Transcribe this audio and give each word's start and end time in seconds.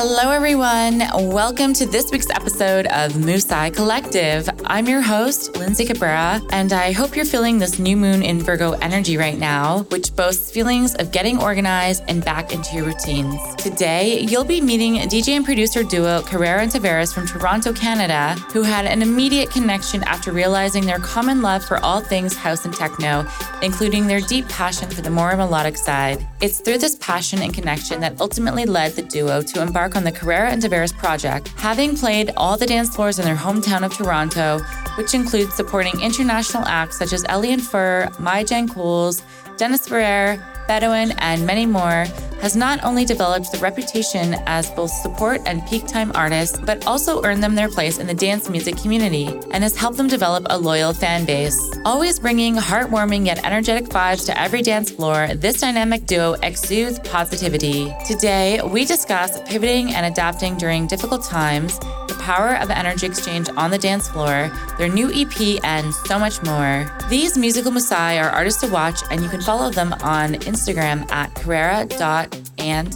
Hello, 0.00 0.30
everyone. 0.30 1.02
Welcome 1.12 1.72
to 1.72 1.84
this 1.84 2.12
week's 2.12 2.30
episode 2.30 2.86
of 2.86 3.14
Musai 3.14 3.74
Collective. 3.74 4.48
I'm 4.64 4.86
your 4.86 5.00
host, 5.00 5.56
Lindsay 5.56 5.84
Cabrera, 5.84 6.40
and 6.52 6.72
I 6.72 6.92
hope 6.92 7.16
you're 7.16 7.24
feeling 7.24 7.58
this 7.58 7.80
new 7.80 7.96
moon 7.96 8.22
in 8.22 8.38
Virgo 8.38 8.74
energy 8.74 9.16
right 9.16 9.36
now, 9.36 9.80
which 9.90 10.14
boasts 10.14 10.52
feelings 10.52 10.94
of 10.94 11.10
getting 11.10 11.42
organized 11.42 12.04
and 12.06 12.24
back 12.24 12.52
into 12.52 12.76
your 12.76 12.84
routines. 12.84 13.40
Today, 13.56 14.20
you'll 14.20 14.44
be 14.44 14.60
meeting 14.60 14.98
DJ 15.08 15.30
and 15.30 15.44
producer 15.44 15.82
duo 15.82 16.22
Carrera 16.22 16.62
and 16.62 16.70
Tavares 16.70 17.12
from 17.12 17.26
Toronto, 17.26 17.72
Canada, 17.72 18.40
who 18.52 18.62
had 18.62 18.86
an 18.86 19.02
immediate 19.02 19.50
connection 19.50 20.04
after 20.04 20.30
realizing 20.30 20.86
their 20.86 21.00
common 21.00 21.42
love 21.42 21.64
for 21.64 21.78
all 21.78 22.00
things 22.00 22.36
house 22.36 22.64
and 22.64 22.72
techno, 22.72 23.26
including 23.62 24.06
their 24.06 24.20
deep 24.20 24.48
passion 24.48 24.88
for 24.88 25.02
the 25.02 25.10
more 25.10 25.36
melodic 25.36 25.76
side. 25.76 26.24
It's 26.40 26.60
through 26.60 26.78
this 26.78 26.94
passion 26.94 27.42
and 27.42 27.52
connection 27.52 27.98
that 28.02 28.20
ultimately 28.20 28.64
led 28.64 28.92
the 28.92 29.02
duo 29.02 29.42
to 29.42 29.60
embark 29.60 29.87
embark 29.88 29.96
on 29.96 30.04
the 30.04 30.12
Carrera 30.12 30.50
and 30.50 30.62
Tavares 30.62 30.94
project, 30.96 31.48
having 31.56 31.96
played 31.96 32.30
all 32.36 32.56
the 32.56 32.66
dance 32.66 32.94
floors 32.94 33.18
in 33.18 33.24
their 33.24 33.36
hometown 33.36 33.84
of 33.84 33.92
Toronto, 33.96 34.60
which 34.96 35.14
includes 35.14 35.54
supporting 35.54 36.00
international 36.00 36.64
acts 36.66 36.98
such 36.98 37.12
as 37.12 37.24
Eli 37.30 37.48
and 37.48 37.62
Fur, 37.62 38.10
My 38.18 38.44
Jan 38.44 38.68
Cools, 38.68 39.22
Dennis 39.56 39.88
Ferrer, 39.88 40.38
Bedouin, 40.68 41.12
and 41.18 41.44
many 41.44 41.66
more, 41.66 42.06
has 42.40 42.54
not 42.54 42.78
only 42.84 43.04
developed 43.04 43.50
the 43.50 43.58
reputation 43.58 44.34
as 44.46 44.70
both 44.70 44.90
support 44.90 45.40
and 45.46 45.66
peak 45.66 45.86
time 45.86 46.12
artists, 46.14 46.56
but 46.58 46.86
also 46.86 47.22
earned 47.24 47.42
them 47.42 47.54
their 47.54 47.68
place 47.68 47.98
in 47.98 48.06
the 48.06 48.14
dance 48.14 48.48
music 48.48 48.76
community 48.76 49.26
and 49.50 49.64
has 49.64 49.76
helped 49.76 49.96
them 49.96 50.06
develop 50.06 50.46
a 50.50 50.58
loyal 50.58 50.92
fan 50.92 51.24
base. 51.24 51.58
Always 51.84 52.20
bringing 52.20 52.54
heartwarming 52.54 53.26
yet 53.26 53.44
energetic 53.44 53.88
vibes 53.88 54.24
to 54.26 54.40
every 54.40 54.62
dance 54.62 54.90
floor, 54.90 55.28
this 55.34 55.60
dynamic 55.60 56.06
duo 56.06 56.34
exudes 56.42 56.98
positivity. 57.00 57.92
Today, 58.06 58.60
we 58.62 58.84
discuss 58.84 59.40
pivoting 59.46 59.94
and 59.94 60.06
adapting 60.06 60.56
during 60.56 60.86
difficult 60.86 61.24
times, 61.24 61.80
power 62.28 62.52
of 62.62 62.70
energy 62.70 63.06
exchange 63.06 63.48
on 63.56 63.70
the 63.70 63.78
dance 63.78 64.06
floor, 64.12 64.36
their 64.76 64.88
new 64.98 65.08
EP, 65.12 65.36
and 65.64 65.86
so 66.10 66.18
much 66.18 66.36
more. 66.42 66.72
These 67.08 67.38
musical 67.38 67.72
Musai 67.72 68.22
are 68.22 68.30
artists 68.30 68.60
to 68.62 68.68
watch, 68.68 69.00
and 69.10 69.22
you 69.22 69.28
can 69.28 69.40
follow 69.40 69.70
them 69.70 69.90
on 70.16 70.34
Instagram 70.50 70.98
at 71.10 71.34
carrera.com 71.34 72.48
and 72.58 72.88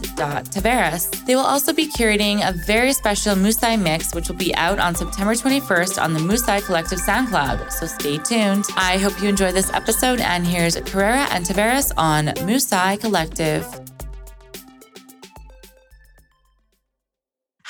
Tavares. 0.53 1.25
They 1.27 1.35
will 1.35 1.45
also 1.45 1.73
be 1.73 1.87
curating 1.87 2.47
a 2.47 2.53
very 2.67 2.93
special 2.93 3.35
Musai 3.35 3.81
mix, 3.81 4.15
which 4.15 4.29
will 4.29 4.37
be 4.37 4.55
out 4.57 4.79
on 4.79 4.95
September 4.95 5.35
21st 5.35 6.03
on 6.03 6.13
the 6.13 6.21
Musai 6.21 6.65
Collective 6.65 6.99
SoundCloud. 6.99 7.73
So 7.73 7.87
stay 7.87 8.19
tuned. 8.19 8.65
I 8.77 8.99
hope 8.99 9.21
you 9.23 9.29
enjoy 9.29 9.53
this 9.53 9.73
episode, 9.73 10.21
and 10.21 10.47
here's 10.47 10.77
Carrera 10.81 11.27
and 11.31 11.45
Tavares 11.45 11.93
on 11.97 12.27
Musai 12.47 13.01
Collective. 13.01 13.92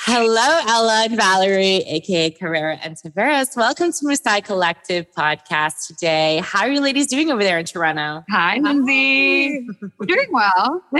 Hello, 0.05 0.59
Ella 0.67 1.05
and 1.05 1.15
Valerie, 1.15 1.77
aka 1.77 2.29
Carrera 2.31 2.77
and 2.83 2.97
Tavares. 2.97 3.55
Welcome 3.55 3.93
to 3.93 4.05
Musai 4.05 4.43
Collective 4.43 5.09
podcast 5.17 5.87
today. 5.87 6.41
How 6.43 6.63
are 6.63 6.69
you 6.69 6.81
ladies 6.81 7.07
doing 7.07 7.31
over 7.31 7.41
there 7.41 7.57
in 7.57 7.65
Toronto? 7.65 8.21
Hi, 8.29 8.57
Lindsay. 8.57 9.65
We're 9.97 10.05
doing 10.05 10.27
well. 10.29 10.83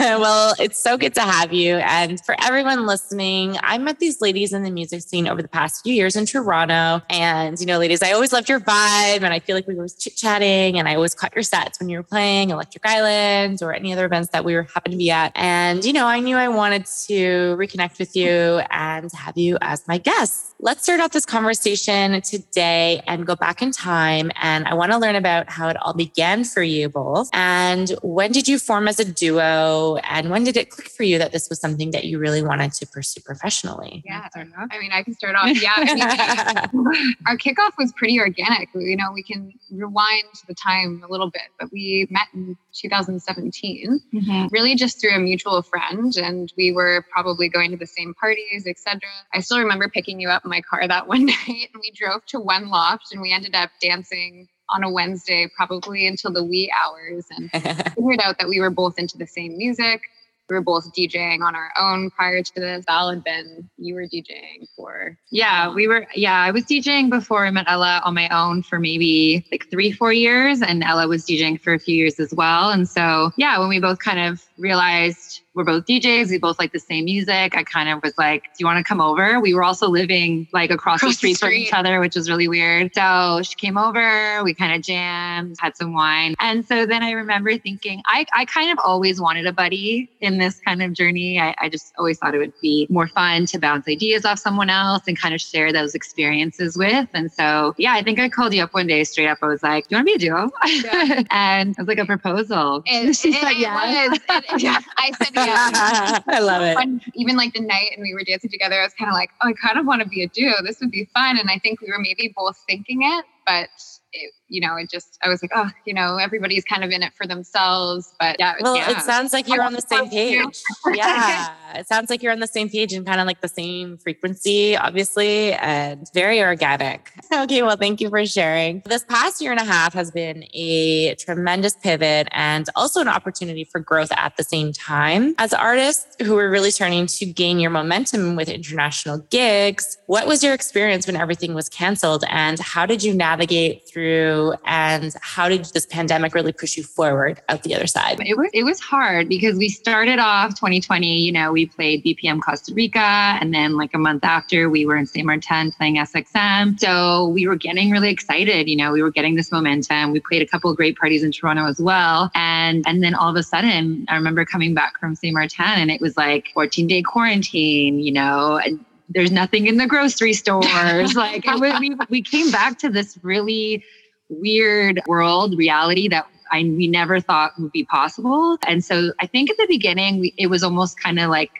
well, 0.00 0.54
it's 0.58 0.82
so 0.82 0.96
good 0.96 1.12
to 1.16 1.20
have 1.20 1.52
you. 1.52 1.74
And 1.76 2.18
for 2.24 2.34
everyone 2.42 2.86
listening, 2.86 3.58
I 3.60 3.76
met 3.76 3.98
these 3.98 4.22
ladies 4.22 4.54
in 4.54 4.62
the 4.62 4.70
music 4.70 5.02
scene 5.02 5.28
over 5.28 5.42
the 5.42 5.48
past 5.48 5.82
few 5.82 5.92
years 5.92 6.16
in 6.16 6.24
Toronto. 6.24 7.02
And, 7.10 7.60
you 7.60 7.66
know, 7.66 7.78
ladies, 7.78 8.02
I 8.02 8.12
always 8.12 8.32
loved 8.32 8.48
your 8.48 8.60
vibe. 8.60 9.20
And 9.20 9.34
I 9.34 9.38
feel 9.38 9.54
like 9.54 9.66
we 9.66 9.74
were 9.74 9.86
chit 9.86 10.16
chatting. 10.16 10.78
And 10.78 10.88
I 10.88 10.94
always 10.94 11.14
caught 11.14 11.34
your 11.34 11.42
sets 11.42 11.78
when 11.78 11.90
you 11.90 11.98
were 11.98 12.04
playing 12.04 12.48
Electric 12.48 12.86
Island 12.86 13.58
or 13.60 13.74
any 13.74 13.92
other 13.92 14.06
events 14.06 14.30
that 14.30 14.46
we 14.46 14.54
were 14.54 14.62
happen 14.62 14.92
to 14.92 14.98
be 14.98 15.10
at. 15.10 15.30
And, 15.34 15.84
you 15.84 15.92
know, 15.92 16.06
I 16.06 16.20
knew 16.20 16.38
I 16.38 16.48
wanted 16.48 16.86
to 16.86 17.54
reconnect 17.58 17.97
with 17.98 18.16
you 18.16 18.60
and 18.70 19.10
have 19.12 19.36
you 19.36 19.58
as 19.60 19.86
my 19.88 19.98
guest. 19.98 20.47
Let's 20.60 20.82
start 20.82 20.98
off 20.98 21.12
this 21.12 21.24
conversation 21.24 22.20
today 22.22 23.00
and 23.06 23.24
go 23.24 23.36
back 23.36 23.62
in 23.62 23.70
time. 23.70 24.32
And 24.34 24.66
I 24.66 24.74
want 24.74 24.90
to 24.90 24.98
learn 24.98 25.14
about 25.14 25.48
how 25.48 25.68
it 25.68 25.76
all 25.80 25.94
began 25.94 26.42
for 26.42 26.64
you 26.64 26.88
both. 26.88 27.30
And 27.32 27.90
when 28.02 28.32
did 28.32 28.48
you 28.48 28.58
form 28.58 28.88
as 28.88 28.98
a 28.98 29.04
duo? 29.04 29.98
And 30.02 30.30
when 30.30 30.42
did 30.42 30.56
it 30.56 30.70
click 30.70 30.88
for 30.88 31.04
you 31.04 31.16
that 31.18 31.30
this 31.30 31.48
was 31.48 31.60
something 31.60 31.92
that 31.92 32.06
you 32.06 32.18
really 32.18 32.42
wanted 32.42 32.72
to 32.72 32.88
pursue 32.88 33.20
professionally? 33.20 34.02
Yeah. 34.04 34.26
I 34.34 34.78
mean, 34.80 34.90
I 34.90 35.04
can 35.04 35.14
start 35.14 35.36
off. 35.36 35.62
Yeah. 35.62 35.74
I 35.76 35.94
mean, 35.94 37.14
our 37.28 37.38
kickoff 37.38 37.78
was 37.78 37.92
pretty 37.92 38.18
organic. 38.18 38.68
You 38.74 38.96
know, 38.96 39.12
we 39.14 39.22
can 39.22 39.52
rewind 39.70 40.24
the 40.48 40.54
time 40.54 41.04
a 41.06 41.08
little 41.08 41.30
bit, 41.30 41.42
but 41.60 41.70
we 41.70 42.08
met 42.10 42.26
in 42.34 42.56
2017, 42.72 44.00
mm-hmm. 44.12 44.46
really 44.50 44.74
just 44.74 45.00
through 45.00 45.14
a 45.14 45.20
mutual 45.20 45.62
friend. 45.62 46.16
And 46.16 46.52
we 46.56 46.72
were 46.72 47.04
probably 47.12 47.48
going 47.48 47.70
to 47.70 47.76
the 47.76 47.86
same 47.86 48.12
parties, 48.14 48.66
etc. 48.66 49.02
I 49.32 49.38
still 49.38 49.60
remember 49.60 49.88
picking 49.88 50.20
you 50.20 50.28
up 50.28 50.42
my 50.48 50.60
car 50.60 50.86
that 50.86 51.06
one 51.06 51.26
night 51.46 51.68
and 51.72 51.80
we 51.80 51.92
drove 51.94 52.24
to 52.26 52.40
One 52.40 52.68
Loft 52.68 53.12
and 53.12 53.20
we 53.20 53.32
ended 53.32 53.54
up 53.54 53.70
dancing 53.80 54.48
on 54.70 54.84
a 54.84 54.90
Wednesday, 54.90 55.50
probably 55.56 56.06
until 56.06 56.30
the 56.30 56.44
wee 56.44 56.70
hours, 56.76 57.26
and 57.30 57.50
figured 57.94 58.20
out 58.22 58.38
that 58.38 58.48
we 58.48 58.60
were 58.60 58.70
both 58.70 58.98
into 58.98 59.16
the 59.16 59.26
same 59.26 59.56
music. 59.56 60.02
We 60.48 60.54
were 60.54 60.62
both 60.62 60.94
DJing 60.94 61.42
on 61.42 61.54
our 61.54 61.70
own 61.78 62.10
prior 62.10 62.42
to 62.42 62.54
this. 62.54 62.84
Val 62.86 63.10
and 63.10 63.22
Ben, 63.22 63.68
you 63.76 63.94
were 63.94 64.06
DJing 64.06 64.66
for. 64.74 65.18
Yeah, 65.30 65.72
we 65.72 65.86
were. 65.86 66.06
Yeah, 66.14 66.40
I 66.40 66.52
was 66.52 66.64
DJing 66.64 67.10
before 67.10 67.46
I 67.46 67.50
met 67.50 67.66
Ella 67.68 68.00
on 68.02 68.14
my 68.14 68.28
own 68.30 68.62
for 68.62 68.78
maybe 68.78 69.46
like 69.52 69.70
three, 69.70 69.92
four 69.92 70.10
years. 70.10 70.62
And 70.62 70.82
Ella 70.82 71.06
was 71.06 71.26
DJing 71.26 71.60
for 71.60 71.74
a 71.74 71.78
few 71.78 71.94
years 71.94 72.18
as 72.18 72.32
well. 72.32 72.70
And 72.70 72.88
so, 72.88 73.30
yeah, 73.36 73.58
when 73.58 73.68
we 73.68 73.78
both 73.78 73.98
kind 73.98 74.20
of 74.20 74.42
realized 74.58 75.42
we're 75.58 75.64
both 75.64 75.86
DJs. 75.86 76.30
We 76.30 76.38
both 76.38 76.58
like 76.58 76.72
the 76.72 76.78
same 76.78 77.04
music. 77.04 77.56
I 77.56 77.64
kind 77.64 77.88
of 77.88 78.00
was 78.02 78.16
like, 78.16 78.44
Do 78.44 78.50
you 78.58 78.66
want 78.66 78.78
to 78.78 78.84
come 78.84 79.00
over? 79.00 79.40
We 79.40 79.54
were 79.54 79.64
also 79.64 79.88
living 79.88 80.46
like 80.52 80.70
across, 80.70 81.00
across 81.00 81.14
the, 81.14 81.16
street 81.16 81.32
the 81.32 81.36
street 81.36 81.48
from 81.48 81.62
each 81.62 81.72
other, 81.72 82.00
which 82.00 82.14
was 82.14 82.30
really 82.30 82.46
weird. 82.46 82.94
So 82.94 83.40
she 83.42 83.54
came 83.56 83.76
over, 83.76 84.42
we 84.44 84.54
kind 84.54 84.72
of 84.72 84.82
jammed, 84.82 85.56
had 85.58 85.76
some 85.76 85.94
wine. 85.94 86.36
And 86.38 86.64
so 86.64 86.86
then 86.86 87.02
I 87.02 87.10
remember 87.10 87.58
thinking, 87.58 88.02
I, 88.06 88.24
I 88.32 88.44
kind 88.44 88.70
of 88.70 88.78
always 88.84 89.20
wanted 89.20 89.46
a 89.46 89.52
buddy 89.52 90.08
in 90.20 90.38
this 90.38 90.60
kind 90.64 90.80
of 90.80 90.92
journey. 90.92 91.40
I, 91.40 91.54
I 91.58 91.68
just 91.68 91.92
always 91.98 92.18
thought 92.18 92.34
it 92.34 92.38
would 92.38 92.52
be 92.62 92.86
more 92.88 93.08
fun 93.08 93.46
to 93.46 93.58
bounce 93.58 93.88
ideas 93.88 94.24
off 94.24 94.38
someone 94.38 94.70
else 94.70 95.02
and 95.08 95.18
kind 95.18 95.34
of 95.34 95.40
share 95.40 95.72
those 95.72 95.94
experiences 95.94 96.76
with. 96.76 97.08
And 97.14 97.32
so, 97.32 97.74
yeah, 97.78 97.94
I 97.94 98.02
think 98.02 98.20
I 98.20 98.28
called 98.28 98.54
you 98.54 98.62
up 98.62 98.74
one 98.74 98.86
day 98.86 99.02
straight 99.02 99.28
up. 99.28 99.38
I 99.42 99.46
was 99.46 99.62
like, 99.62 99.88
Do 99.88 99.96
you 99.96 99.98
want 99.98 100.08
to 100.08 100.18
be 100.18 100.24
a 100.24 100.28
duo? 100.28 100.50
Yeah. 100.66 101.22
and 101.30 101.70
it 101.70 101.78
was 101.78 101.88
like 101.88 101.98
a 101.98 102.06
proposal. 102.06 102.84
And, 102.86 103.16
she 103.16 103.32
said, 103.32 103.54
yeah. 103.54 104.14
Yeah. 104.56 104.80
I 104.96 105.12
said, 105.12 105.28
yeah. 105.34 106.18
I 106.28 106.38
love 106.40 106.62
it. 106.62 106.76
When, 106.76 107.00
even 107.14 107.36
like 107.36 107.52
the 107.54 107.60
night 107.60 107.90
and 107.94 108.02
we 108.02 108.14
were 108.14 108.24
dancing 108.24 108.50
together, 108.50 108.80
I 108.80 108.84
was 108.84 108.94
kind 108.94 109.10
of 109.10 109.14
like, 109.14 109.30
oh, 109.42 109.48
I 109.48 109.52
kind 109.52 109.78
of 109.78 109.86
want 109.86 110.02
to 110.02 110.08
be 110.08 110.22
a 110.22 110.28
duo. 110.28 110.54
This 110.62 110.80
would 110.80 110.90
be 110.90 111.08
fun. 111.14 111.38
And 111.38 111.50
I 111.50 111.58
think 111.58 111.80
we 111.80 111.88
were 111.90 111.98
maybe 111.98 112.32
both 112.36 112.56
thinking 112.68 113.02
it, 113.02 113.24
but 113.46 113.68
it, 114.12 114.32
you 114.48 114.60
know, 114.60 114.76
it 114.76 114.90
just, 114.90 115.18
I 115.22 115.28
was 115.28 115.42
like, 115.42 115.50
oh, 115.54 115.70
you 115.84 115.92
know, 115.92 116.16
everybody's 116.16 116.64
kind 116.64 116.82
of 116.82 116.90
in 116.90 117.02
it 117.02 117.12
for 117.14 117.26
themselves. 117.26 118.14
But 118.18 118.36
yeah. 118.38 118.54
Well, 118.60 118.76
yeah. 118.76 118.90
it 118.90 119.00
sounds 119.00 119.32
like 119.32 119.48
you're 119.48 119.62
on 119.62 119.74
the 119.74 119.82
same 119.82 120.08
page. 120.10 120.62
yeah. 120.94 121.54
It 121.74 121.86
sounds 121.86 122.10
like 122.10 122.22
you're 122.22 122.32
on 122.32 122.40
the 122.40 122.46
same 122.46 122.68
page 122.68 122.92
and 122.92 123.06
kind 123.06 123.20
of 123.20 123.26
like 123.26 123.40
the 123.40 123.48
same 123.48 123.98
frequency, 123.98 124.76
obviously, 124.76 125.52
and 125.54 126.08
very 126.14 126.40
organic. 126.40 127.12
Okay. 127.30 127.62
Well, 127.62 127.76
thank 127.76 128.00
you 128.00 128.08
for 128.08 128.24
sharing. 128.24 128.80
This 128.86 129.04
past 129.04 129.42
year 129.42 129.52
and 129.52 129.60
a 129.60 129.64
half 129.64 129.92
has 129.92 130.10
been 130.10 130.44
a 130.54 131.14
tremendous 131.16 131.76
pivot 131.76 132.26
and 132.30 132.66
also 132.74 133.00
an 133.02 133.08
opportunity 133.08 133.64
for 133.64 133.80
growth 133.80 134.10
at 134.12 134.36
the 134.38 134.42
same 134.44 134.72
time. 134.72 135.34
As 135.36 135.52
artists 135.52 136.16
who 136.22 136.38
are 136.38 136.50
really 136.50 136.70
starting 136.70 137.06
to 137.06 137.26
gain 137.26 137.58
your 137.58 137.70
momentum 137.70 138.34
with 138.34 138.48
international 138.48 139.18
gigs, 139.30 139.98
what 140.06 140.26
was 140.26 140.42
your 140.42 140.54
experience 140.54 141.06
when 141.06 141.16
everything 141.16 141.52
was 141.52 141.68
canceled 141.68 142.24
and 142.30 142.58
how 142.58 142.86
did 142.86 143.04
you 143.04 143.12
navigate 143.12 143.86
through? 143.86 144.37
Through 144.38 144.54
and 144.64 145.14
how 145.20 145.48
did 145.48 145.64
this 145.66 145.86
pandemic 145.86 146.34
really 146.34 146.52
push 146.52 146.76
you 146.76 146.82
forward 146.82 147.40
out 147.48 147.62
the 147.62 147.74
other 147.74 147.86
side? 147.86 148.20
It 148.24 148.36
was 148.36 148.50
it 148.52 148.64
was 148.64 148.80
hard 148.80 149.28
because 149.28 149.56
we 149.56 149.68
started 149.68 150.18
off 150.18 150.50
2020, 150.50 151.18
you 151.18 151.32
know, 151.32 151.52
we 151.52 151.66
played 151.66 152.04
BPM 152.04 152.40
Costa 152.40 152.72
Rica 152.74 152.98
and 152.98 153.54
then 153.54 153.76
like 153.76 153.94
a 153.94 153.98
month 153.98 154.24
after 154.24 154.70
we 154.70 154.86
were 154.86 154.96
in 154.96 155.06
Saint 155.06 155.26
Martin 155.26 155.72
playing 155.72 155.96
SXM. 155.96 156.78
So 156.78 157.28
we 157.28 157.46
were 157.46 157.56
getting 157.56 157.90
really 157.90 158.10
excited, 158.10 158.68
you 158.68 158.76
know, 158.76 158.92
we 158.92 159.02
were 159.02 159.10
getting 159.10 159.34
this 159.34 159.52
momentum. 159.52 160.12
We 160.12 160.20
played 160.20 160.42
a 160.42 160.46
couple 160.46 160.70
of 160.70 160.76
great 160.76 160.96
parties 160.96 161.22
in 161.22 161.32
Toronto 161.32 161.66
as 161.66 161.80
well. 161.80 162.30
And 162.34 162.84
and 162.86 163.02
then 163.02 163.14
all 163.14 163.30
of 163.30 163.36
a 163.36 163.42
sudden, 163.42 164.06
I 164.08 164.14
remember 164.14 164.44
coming 164.44 164.74
back 164.74 164.98
from 164.98 165.14
Saint 165.14 165.34
Martin 165.34 165.64
and 165.64 165.90
it 165.90 166.00
was 166.00 166.16
like 166.16 166.48
14 166.54 166.86
day 166.86 167.02
quarantine, 167.02 168.00
you 168.00 168.12
know, 168.12 168.58
and 168.64 168.84
there's 169.10 169.32
nothing 169.32 169.66
in 169.66 169.78
the 169.78 169.86
grocery 169.86 170.34
stores. 170.34 171.14
like 171.14 171.46
was, 171.46 171.80
we, 171.80 171.96
we 172.10 172.22
came 172.22 172.50
back 172.50 172.78
to 172.80 172.90
this 172.90 173.18
really 173.22 173.84
weird 174.28 175.00
world 175.06 175.56
reality 175.56 176.08
that 176.08 176.26
I, 176.50 176.62
we 176.62 176.88
never 176.88 177.20
thought 177.20 177.52
would 177.58 177.72
be 177.72 177.84
possible. 177.84 178.58
And 178.66 178.84
so 178.84 179.12
I 179.20 179.26
think 179.26 179.50
at 179.50 179.56
the 179.58 179.66
beginning, 179.66 180.20
we, 180.20 180.34
it 180.38 180.46
was 180.46 180.62
almost 180.62 181.00
kind 181.00 181.18
of 181.18 181.30
like, 181.30 181.50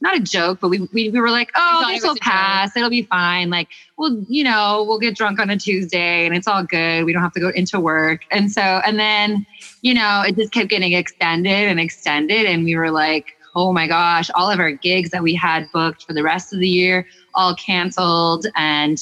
not 0.00 0.16
a 0.16 0.20
joke, 0.20 0.58
but 0.60 0.68
we, 0.68 0.80
we, 0.92 1.08
we 1.08 1.20
were 1.20 1.30
like, 1.30 1.50
oh, 1.56 1.84
this 1.88 2.02
will 2.02 2.16
pass. 2.20 2.70
Joke. 2.70 2.76
It'll 2.76 2.90
be 2.90 3.04
fine. 3.04 3.48
Like, 3.48 3.68
well, 3.96 4.22
you 4.28 4.44
know, 4.44 4.84
we'll 4.86 4.98
get 4.98 5.16
drunk 5.16 5.38
on 5.40 5.48
a 5.48 5.56
Tuesday 5.56 6.26
and 6.26 6.34
it's 6.36 6.46
all 6.46 6.62
good. 6.62 7.04
We 7.04 7.12
don't 7.12 7.22
have 7.22 7.32
to 7.32 7.40
go 7.40 7.48
into 7.50 7.80
work. 7.80 8.22
And 8.30 8.52
so, 8.52 8.60
and 8.60 8.98
then, 8.98 9.46
you 9.80 9.94
know, 9.94 10.22
it 10.26 10.36
just 10.36 10.52
kept 10.52 10.68
getting 10.68 10.92
extended 10.92 11.68
and 11.68 11.80
extended. 11.80 12.44
And 12.44 12.64
we 12.64 12.76
were 12.76 12.90
like, 12.90 13.28
oh 13.54 13.72
my 13.72 13.86
gosh, 13.86 14.30
all 14.34 14.50
of 14.50 14.58
our 14.58 14.72
gigs 14.72 15.10
that 15.10 15.22
we 15.22 15.34
had 15.34 15.70
booked 15.72 16.04
for 16.04 16.12
the 16.12 16.24
rest 16.24 16.52
of 16.52 16.58
the 16.58 16.68
year 16.68 17.06
all 17.34 17.54
canceled. 17.54 18.46
And 18.56 18.98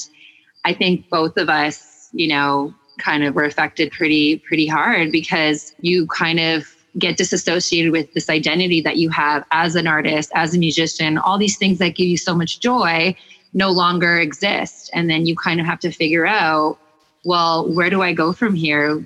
I 0.63 0.73
think 0.73 1.09
both 1.09 1.35
of 1.37 1.49
us, 1.49 2.09
you 2.13 2.29
know, 2.29 2.73
kind 2.99 3.23
of 3.23 3.35
were 3.35 3.43
affected 3.43 3.91
pretty, 3.91 4.37
pretty 4.39 4.67
hard 4.67 5.11
because 5.11 5.73
you 5.79 6.07
kind 6.07 6.39
of 6.39 6.67
get 6.97 7.17
disassociated 7.17 7.91
with 7.91 8.13
this 8.13 8.29
identity 8.29 8.81
that 8.81 8.97
you 8.97 9.09
have 9.09 9.43
as 9.51 9.75
an 9.75 9.87
artist, 9.87 10.31
as 10.35 10.53
a 10.53 10.59
musician, 10.59 11.17
all 11.17 11.37
these 11.37 11.57
things 11.57 11.79
that 11.79 11.95
give 11.95 12.07
you 12.07 12.17
so 12.17 12.35
much 12.35 12.59
joy 12.59 13.15
no 13.53 13.71
longer 13.71 14.19
exist. 14.19 14.89
And 14.93 15.09
then 15.09 15.25
you 15.25 15.35
kind 15.35 15.59
of 15.59 15.65
have 15.65 15.79
to 15.81 15.91
figure 15.91 16.25
out, 16.25 16.77
well, 17.25 17.67
where 17.73 17.89
do 17.89 18.01
I 18.01 18.13
go 18.13 18.33
from 18.33 18.53
here? 18.53 19.03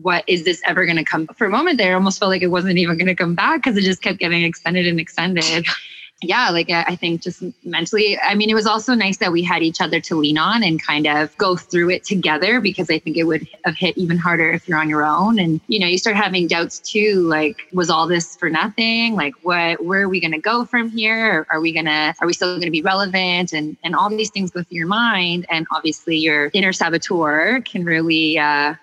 What 0.00 0.24
is 0.26 0.44
this 0.44 0.60
ever 0.64 0.84
going 0.84 0.96
to 0.96 1.04
come? 1.04 1.26
For 1.28 1.46
a 1.46 1.50
moment 1.50 1.78
there, 1.78 1.92
I 1.92 1.94
almost 1.94 2.18
felt 2.18 2.30
like 2.30 2.42
it 2.42 2.48
wasn't 2.48 2.78
even 2.78 2.96
going 2.96 3.08
to 3.08 3.14
come 3.14 3.34
back 3.34 3.62
because 3.62 3.76
it 3.76 3.82
just 3.82 4.02
kept 4.02 4.18
getting 4.18 4.42
extended 4.42 4.86
and 4.86 5.00
extended 5.00 5.66
yeah, 6.20 6.50
like 6.50 6.68
I 6.68 6.96
think 6.96 7.22
just 7.22 7.44
mentally, 7.64 8.18
I 8.18 8.34
mean, 8.34 8.50
it 8.50 8.54
was 8.54 8.66
also 8.66 8.94
nice 8.94 9.18
that 9.18 9.30
we 9.30 9.44
had 9.44 9.62
each 9.62 9.80
other 9.80 10.00
to 10.00 10.16
lean 10.16 10.36
on 10.36 10.64
and 10.64 10.82
kind 10.82 11.06
of 11.06 11.36
go 11.38 11.54
through 11.54 11.90
it 11.90 12.02
together 12.02 12.60
because 12.60 12.90
I 12.90 12.98
think 12.98 13.16
it 13.16 13.22
would 13.22 13.46
have 13.64 13.76
hit 13.76 13.96
even 13.96 14.18
harder 14.18 14.50
if 14.50 14.68
you're 14.68 14.80
on 14.80 14.88
your 14.88 15.04
own. 15.04 15.38
And, 15.38 15.60
you 15.68 15.78
know, 15.78 15.86
you 15.86 15.96
start 15.96 16.16
having 16.16 16.48
doubts 16.48 16.80
too, 16.80 17.20
like, 17.28 17.60
was 17.72 17.88
all 17.88 18.08
this 18.08 18.34
for 18.34 18.50
nothing? 18.50 19.14
Like, 19.14 19.34
what, 19.42 19.84
where 19.84 20.02
are 20.02 20.08
we 20.08 20.18
going 20.18 20.32
to 20.32 20.40
go 20.40 20.64
from 20.64 20.90
here? 20.90 21.46
Are 21.50 21.60
we 21.60 21.72
going 21.72 21.86
to, 21.86 22.12
are 22.20 22.26
we 22.26 22.32
still 22.32 22.48
going 22.48 22.62
to 22.62 22.70
be 22.72 22.82
relevant? 22.82 23.52
And, 23.52 23.76
and 23.84 23.94
all 23.94 24.10
these 24.10 24.30
things 24.30 24.50
go 24.50 24.64
through 24.64 24.76
your 24.76 24.88
mind. 24.88 25.46
And 25.50 25.68
obviously 25.70 26.16
your 26.16 26.50
inner 26.52 26.72
saboteur 26.72 27.60
can 27.60 27.84
really, 27.84 28.40
uh, 28.40 28.74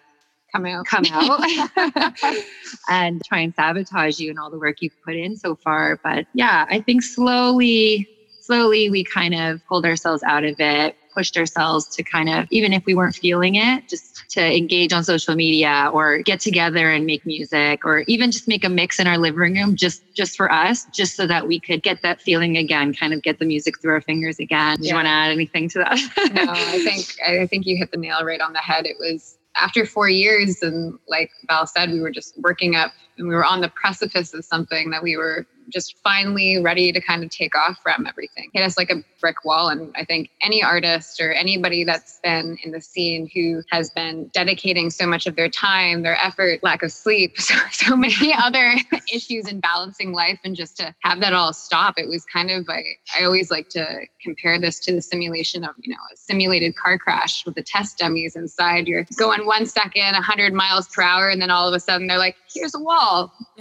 come 0.55 0.65
out. 0.65 0.85
Come 0.85 1.05
out. 1.11 2.13
And 2.89 3.23
try 3.23 3.39
and 3.39 3.53
sabotage 3.55 4.19
you 4.19 4.29
and 4.29 4.37
all 4.37 4.49
the 4.49 4.59
work 4.59 4.77
you've 4.81 5.01
put 5.03 5.15
in 5.15 5.37
so 5.37 5.55
far. 5.55 5.99
But 6.03 6.27
yeah 6.33 6.65
i 6.69 6.79
think 6.81 7.01
slowly 7.01 8.07
slowly 8.41 8.89
we 8.89 9.03
kind 9.03 9.33
of 9.33 9.65
pulled 9.67 9.85
ourselves 9.85 10.21
out 10.23 10.43
of 10.43 10.55
it 10.59 10.95
pushed 11.13 11.37
ourselves 11.37 11.87
to 11.87 12.03
kind 12.03 12.29
of 12.29 12.45
even 12.51 12.73
if 12.73 12.85
we 12.85 12.93
weren't 12.93 13.15
feeling 13.15 13.55
it 13.55 13.87
just 13.87 14.29
to 14.29 14.41
engage 14.55 14.91
on 14.91 15.03
social 15.03 15.33
media 15.33 15.89
or 15.93 16.21
get 16.21 16.41
together 16.41 16.91
and 16.91 17.05
make 17.05 17.25
music 17.25 17.85
or 17.85 17.99
even 18.01 18.31
just 18.31 18.47
make 18.49 18.65
a 18.65 18.69
mix 18.69 18.99
in 18.99 19.07
our 19.07 19.17
living 19.17 19.39
room 19.39 19.75
just 19.77 20.03
just 20.13 20.35
for 20.35 20.51
us 20.51 20.85
just 20.93 21.15
so 21.15 21.25
that 21.25 21.47
we 21.47 21.57
could 21.57 21.81
get 21.81 22.01
that 22.01 22.21
feeling 22.21 22.57
again 22.57 22.93
kind 22.93 23.13
of 23.13 23.23
get 23.23 23.39
the 23.39 23.45
music 23.45 23.79
through 23.81 23.93
our 23.93 24.01
fingers 24.01 24.39
again. 24.39 24.75
Do 24.75 24.83
yeah. 24.83 24.89
you 24.89 24.95
want 24.95 25.05
to 25.05 25.11
add 25.11 25.31
anything 25.31 25.69
to 25.69 25.79
that? 25.79 25.97
No 26.33 26.51
i 26.51 26.79
think 26.83 27.15
i 27.25 27.47
think 27.47 27.65
you 27.65 27.77
hit 27.77 27.91
the 27.91 27.97
nail 27.97 28.23
right 28.23 28.41
on 28.41 28.51
the 28.51 28.59
head. 28.59 28.85
It 28.85 28.97
was 28.99 29.34
after 29.55 29.85
four 29.85 30.09
years, 30.09 30.61
and 30.61 30.97
like 31.07 31.31
Val 31.47 31.65
said, 31.65 31.91
we 31.91 32.01
were 32.01 32.11
just 32.11 32.37
working 32.39 32.75
up 32.75 32.91
and 33.17 33.27
we 33.27 33.33
were 33.33 33.45
on 33.45 33.61
the 33.61 33.69
precipice 33.69 34.33
of 34.33 34.43
something 34.43 34.89
that 34.89 35.01
we 35.01 35.17
were 35.17 35.45
just 35.69 35.97
finally 36.03 36.61
ready 36.61 36.91
to 36.91 37.01
kind 37.01 37.23
of 37.23 37.29
take 37.29 37.55
off 37.55 37.77
from 37.81 38.05
everything. 38.07 38.49
Hit 38.53 38.63
us 38.63 38.77
like 38.77 38.89
a 38.89 39.03
brick 39.25 39.43
wall. 39.43 39.69
And 39.69 39.91
I 39.95 40.05
think 40.05 40.29
any 40.41 40.61
artist 40.61 41.19
or 41.19 41.31
anybody 41.31 41.83
that's 41.83 42.19
been 42.23 42.59
in 42.63 42.71
the 42.71 42.79
scene 42.79 43.29
who 43.33 43.63
has 43.71 43.89
been 43.89 44.29
dedicating 44.33 44.91
so 44.91 45.07
much 45.07 45.25
of 45.25 45.35
their 45.35 45.49
time, 45.49 46.03
their 46.03 46.17
effort, 46.23 46.59
lack 46.61 46.83
of 46.83 46.91
sleep, 46.91 47.33
so, 47.39 47.55
so 47.71 47.95
many 47.95 48.33
other 48.33 48.75
issues 49.13 49.47
in 49.47 49.59
balancing 49.59 50.13
life, 50.13 50.39
and 50.43 50.55
just 50.55 50.77
to 50.77 50.93
have 50.99 51.19
that 51.21 51.33
all 51.33 51.53
stop, 51.53 51.95
it 51.97 52.07
was 52.07 52.23
kind 52.25 52.51
of, 52.51 52.69
I, 52.69 52.83
I 53.19 53.23
always 53.23 53.49
like 53.49 53.69
to 53.69 54.01
compare 54.21 54.59
this 54.59 54.79
to 54.81 54.93
the 54.93 55.01
simulation 55.01 55.63
of, 55.63 55.75
you 55.79 55.91
know, 55.91 55.99
a 56.13 56.17
simulated 56.17 56.75
car 56.75 56.97
crash 56.97 57.45
with 57.45 57.55
the 57.55 57.63
test 57.63 57.97
dummies 57.97 58.35
inside. 58.35 58.87
You're 58.87 59.05
going 59.17 59.45
one 59.45 59.65
second, 59.65 60.13
100 60.13 60.53
miles 60.53 60.87
per 60.87 61.01
hour, 61.01 61.29
and 61.29 61.41
then 61.41 61.49
all 61.49 61.67
of 61.67 61.73
a 61.73 61.79
sudden 61.79 62.07
they're 62.07 62.19
like, 62.19 62.35
here's 62.53 62.75
a 62.75 62.79
wall. 62.79 63.33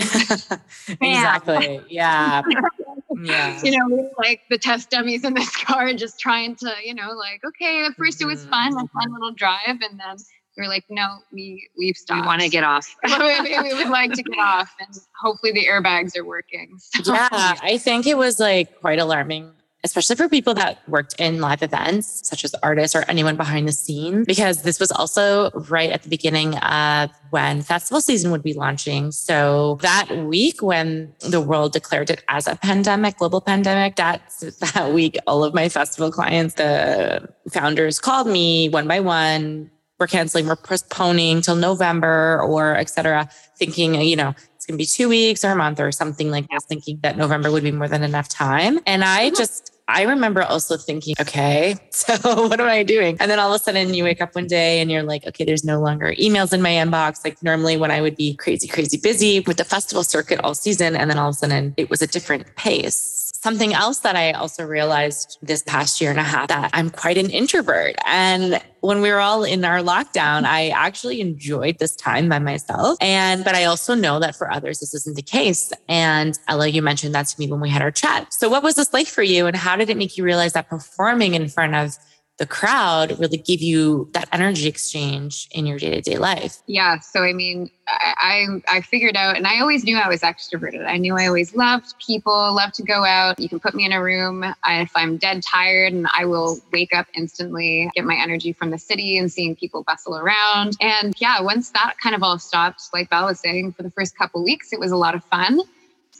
exactly. 1.00 1.80
Yeah. 1.94 2.42
yeah. 3.22 3.60
You 3.62 3.78
know, 3.78 4.10
like 4.18 4.42
the 4.50 4.58
test 4.58 4.90
dummies 4.90 5.24
in 5.24 5.34
this 5.34 5.54
car 5.64 5.92
just 5.94 6.18
trying 6.18 6.56
to, 6.56 6.72
you 6.84 6.94
know, 6.94 7.12
like, 7.12 7.42
okay, 7.44 7.86
at 7.86 7.92
1st 7.92 7.98
mm-hmm. 7.98 8.22
it 8.22 8.26
was 8.26 8.44
fun, 8.46 8.72
a 8.72 8.76
fun 8.76 8.88
mm-hmm. 8.88 9.12
little 9.12 9.32
drive. 9.32 9.80
And 9.80 9.98
then 9.98 10.16
we 10.56 10.64
are 10.64 10.68
like, 10.68 10.84
no, 10.88 11.18
we 11.32 11.68
we've 11.78 11.96
stopped. 11.96 12.22
We 12.22 12.26
want 12.26 12.42
to 12.42 12.48
get 12.48 12.64
off. 12.64 12.94
we, 13.04 13.58
we, 13.62 13.74
would 13.74 13.88
like 13.88 14.12
to 14.12 14.22
get 14.22 14.38
off, 14.38 14.72
and 14.78 14.88
hopefully 15.20 15.50
the 15.50 15.66
airbags 15.66 16.16
are 16.16 16.24
working. 16.24 16.76
So. 16.78 17.12
Yeah, 17.12 17.28
I 17.60 17.76
think 17.78 18.06
it 18.06 18.16
was 18.16 18.38
like 18.38 18.80
quite 18.80 19.00
alarming 19.00 19.50
especially 19.84 20.16
for 20.16 20.28
people 20.28 20.54
that 20.54 20.78
worked 20.88 21.14
in 21.18 21.40
live 21.40 21.62
events, 21.62 22.26
such 22.26 22.42
as 22.42 22.54
artists 22.62 22.96
or 22.96 23.04
anyone 23.06 23.36
behind 23.36 23.68
the 23.68 23.72
scene, 23.72 24.24
because 24.24 24.62
this 24.62 24.80
was 24.80 24.90
also 24.90 25.50
right 25.68 25.90
at 25.90 26.02
the 26.02 26.08
beginning 26.08 26.56
of 26.58 27.10
when 27.30 27.62
festival 27.62 28.00
season 28.00 28.30
would 28.30 28.42
be 28.42 28.54
launching. 28.54 29.12
So 29.12 29.78
that 29.82 30.10
week 30.24 30.62
when 30.62 31.12
the 31.20 31.40
world 31.40 31.72
declared 31.72 32.08
it 32.10 32.24
as 32.28 32.46
a 32.46 32.56
pandemic, 32.56 33.18
global 33.18 33.42
pandemic, 33.42 33.96
that's 33.96 34.40
that 34.74 34.92
week, 34.92 35.18
all 35.26 35.44
of 35.44 35.54
my 35.54 35.68
festival 35.68 36.10
clients, 36.10 36.54
the 36.54 37.28
founders 37.52 38.00
called 38.00 38.26
me 38.26 38.70
one 38.70 38.88
by 38.88 39.00
one. 39.00 39.70
We're 40.00 40.08
canceling, 40.08 40.48
we're 40.48 40.56
postponing 40.56 41.40
till 41.40 41.54
November 41.54 42.40
or 42.42 42.74
et 42.74 42.90
cetera, 42.90 43.28
thinking, 43.56 43.94
you 43.94 44.16
know, 44.16 44.34
it's 44.56 44.66
going 44.66 44.78
to 44.78 44.82
be 44.82 44.86
two 44.86 45.10
weeks 45.10 45.44
or 45.44 45.50
a 45.50 45.56
month 45.56 45.78
or 45.78 45.92
something 45.92 46.30
like 46.30 46.48
that, 46.48 46.62
thinking 46.62 46.98
that 47.02 47.18
November 47.18 47.52
would 47.52 47.62
be 47.62 47.70
more 47.70 47.86
than 47.86 48.02
enough 48.02 48.30
time. 48.30 48.80
And 48.86 49.04
I 49.04 49.26
mm-hmm. 49.26 49.36
just 49.36 49.73
I 49.86 50.02
remember 50.02 50.42
also 50.42 50.76
thinking, 50.76 51.14
okay, 51.20 51.76
so 51.90 52.14
what 52.48 52.60
am 52.60 52.68
I 52.68 52.82
doing? 52.82 53.16
And 53.20 53.30
then 53.30 53.38
all 53.38 53.52
of 53.52 53.60
a 53.60 53.64
sudden 53.64 53.92
you 53.92 54.04
wake 54.04 54.20
up 54.20 54.34
one 54.34 54.46
day 54.46 54.80
and 54.80 54.90
you're 54.90 55.02
like, 55.02 55.26
okay, 55.26 55.44
there's 55.44 55.64
no 55.64 55.80
longer 55.80 56.14
emails 56.14 56.52
in 56.52 56.62
my 56.62 56.70
inbox. 56.70 57.24
Like 57.24 57.42
normally 57.42 57.76
when 57.76 57.90
I 57.90 58.00
would 58.00 58.16
be 58.16 58.34
crazy, 58.34 58.66
crazy 58.66 58.96
busy 58.96 59.40
with 59.40 59.58
the 59.58 59.64
festival 59.64 60.02
circuit 60.02 60.40
all 60.40 60.54
season. 60.54 60.96
And 60.96 61.10
then 61.10 61.18
all 61.18 61.28
of 61.28 61.34
a 61.34 61.38
sudden 61.38 61.74
it 61.76 61.90
was 61.90 62.00
a 62.00 62.06
different 62.06 62.54
pace. 62.56 63.32
Something 63.34 63.74
else 63.74 63.98
that 63.98 64.16
I 64.16 64.32
also 64.32 64.64
realized 64.64 65.36
this 65.42 65.62
past 65.62 66.00
year 66.00 66.10
and 66.10 66.18
a 66.18 66.22
half 66.22 66.48
that 66.48 66.70
I'm 66.72 66.88
quite 66.88 67.18
an 67.18 67.28
introvert. 67.28 67.94
And 68.06 68.62
when 68.84 69.00
we 69.00 69.10
were 69.10 69.20
all 69.20 69.44
in 69.44 69.64
our 69.64 69.78
lockdown, 69.78 70.44
I 70.44 70.68
actually 70.68 71.22
enjoyed 71.22 71.78
this 71.78 71.96
time 71.96 72.28
by 72.28 72.38
myself. 72.38 72.98
And, 73.00 73.42
but 73.42 73.54
I 73.54 73.64
also 73.64 73.94
know 73.94 74.20
that 74.20 74.36
for 74.36 74.50
others, 74.50 74.80
this 74.80 74.92
isn't 74.92 75.16
the 75.16 75.22
case. 75.22 75.72
And 75.88 76.38
Ella, 76.48 76.68
you 76.68 76.82
mentioned 76.82 77.14
that 77.14 77.26
to 77.28 77.40
me 77.40 77.46
when 77.50 77.60
we 77.60 77.70
had 77.70 77.80
our 77.80 77.90
chat. 77.90 78.34
So 78.34 78.50
what 78.50 78.62
was 78.62 78.74
this 78.74 78.92
like 78.92 79.06
for 79.06 79.22
you? 79.22 79.46
And 79.46 79.56
how 79.56 79.76
did 79.76 79.88
it 79.88 79.96
make 79.96 80.18
you 80.18 80.24
realize 80.24 80.52
that 80.52 80.68
performing 80.68 81.32
in 81.32 81.48
front 81.48 81.74
of 81.74 81.96
the 82.38 82.46
crowd 82.46 83.18
really 83.18 83.36
give 83.36 83.62
you 83.62 84.08
that 84.12 84.28
energy 84.32 84.66
exchange 84.66 85.48
in 85.52 85.66
your 85.66 85.78
day-to-day 85.78 86.18
life. 86.18 86.62
Yeah 86.66 86.98
so 86.98 87.22
i 87.22 87.32
mean 87.32 87.70
I, 87.86 88.62
I, 88.68 88.76
I 88.76 88.80
figured 88.80 89.16
out 89.16 89.36
and 89.36 89.46
i 89.46 89.60
always 89.60 89.84
knew 89.84 89.96
i 89.96 90.08
was 90.08 90.22
extroverted. 90.22 90.86
I 90.86 90.96
knew 90.96 91.16
i 91.16 91.26
always 91.26 91.54
loved 91.54 91.94
people 92.04 92.54
loved 92.54 92.74
to 92.74 92.82
go 92.82 93.04
out. 93.04 93.38
You 93.38 93.48
can 93.48 93.60
put 93.60 93.74
me 93.74 93.84
in 93.84 93.92
a 93.92 94.02
room 94.02 94.44
I, 94.64 94.80
if 94.80 94.92
i'm 94.94 95.16
dead 95.16 95.42
tired 95.42 95.92
and 95.92 96.06
i 96.16 96.24
will 96.24 96.58
wake 96.72 96.94
up 96.94 97.06
instantly 97.14 97.90
get 97.94 98.04
my 98.04 98.16
energy 98.16 98.52
from 98.52 98.70
the 98.70 98.78
city 98.78 99.18
and 99.18 99.30
seeing 99.30 99.54
people 99.54 99.82
bustle 99.84 100.16
around. 100.16 100.76
And 100.80 101.14
yeah 101.18 101.40
once 101.40 101.70
that 101.70 101.94
kind 102.02 102.14
of 102.14 102.22
all 102.22 102.38
stopped 102.38 102.82
like 102.92 103.10
val 103.10 103.26
was 103.26 103.40
saying 103.40 103.72
for 103.72 103.82
the 103.82 103.90
first 103.90 104.16
couple 104.16 104.42
weeks 104.42 104.72
it 104.72 104.80
was 104.80 104.92
a 104.92 104.96
lot 104.96 105.14
of 105.14 105.22
fun 105.24 105.60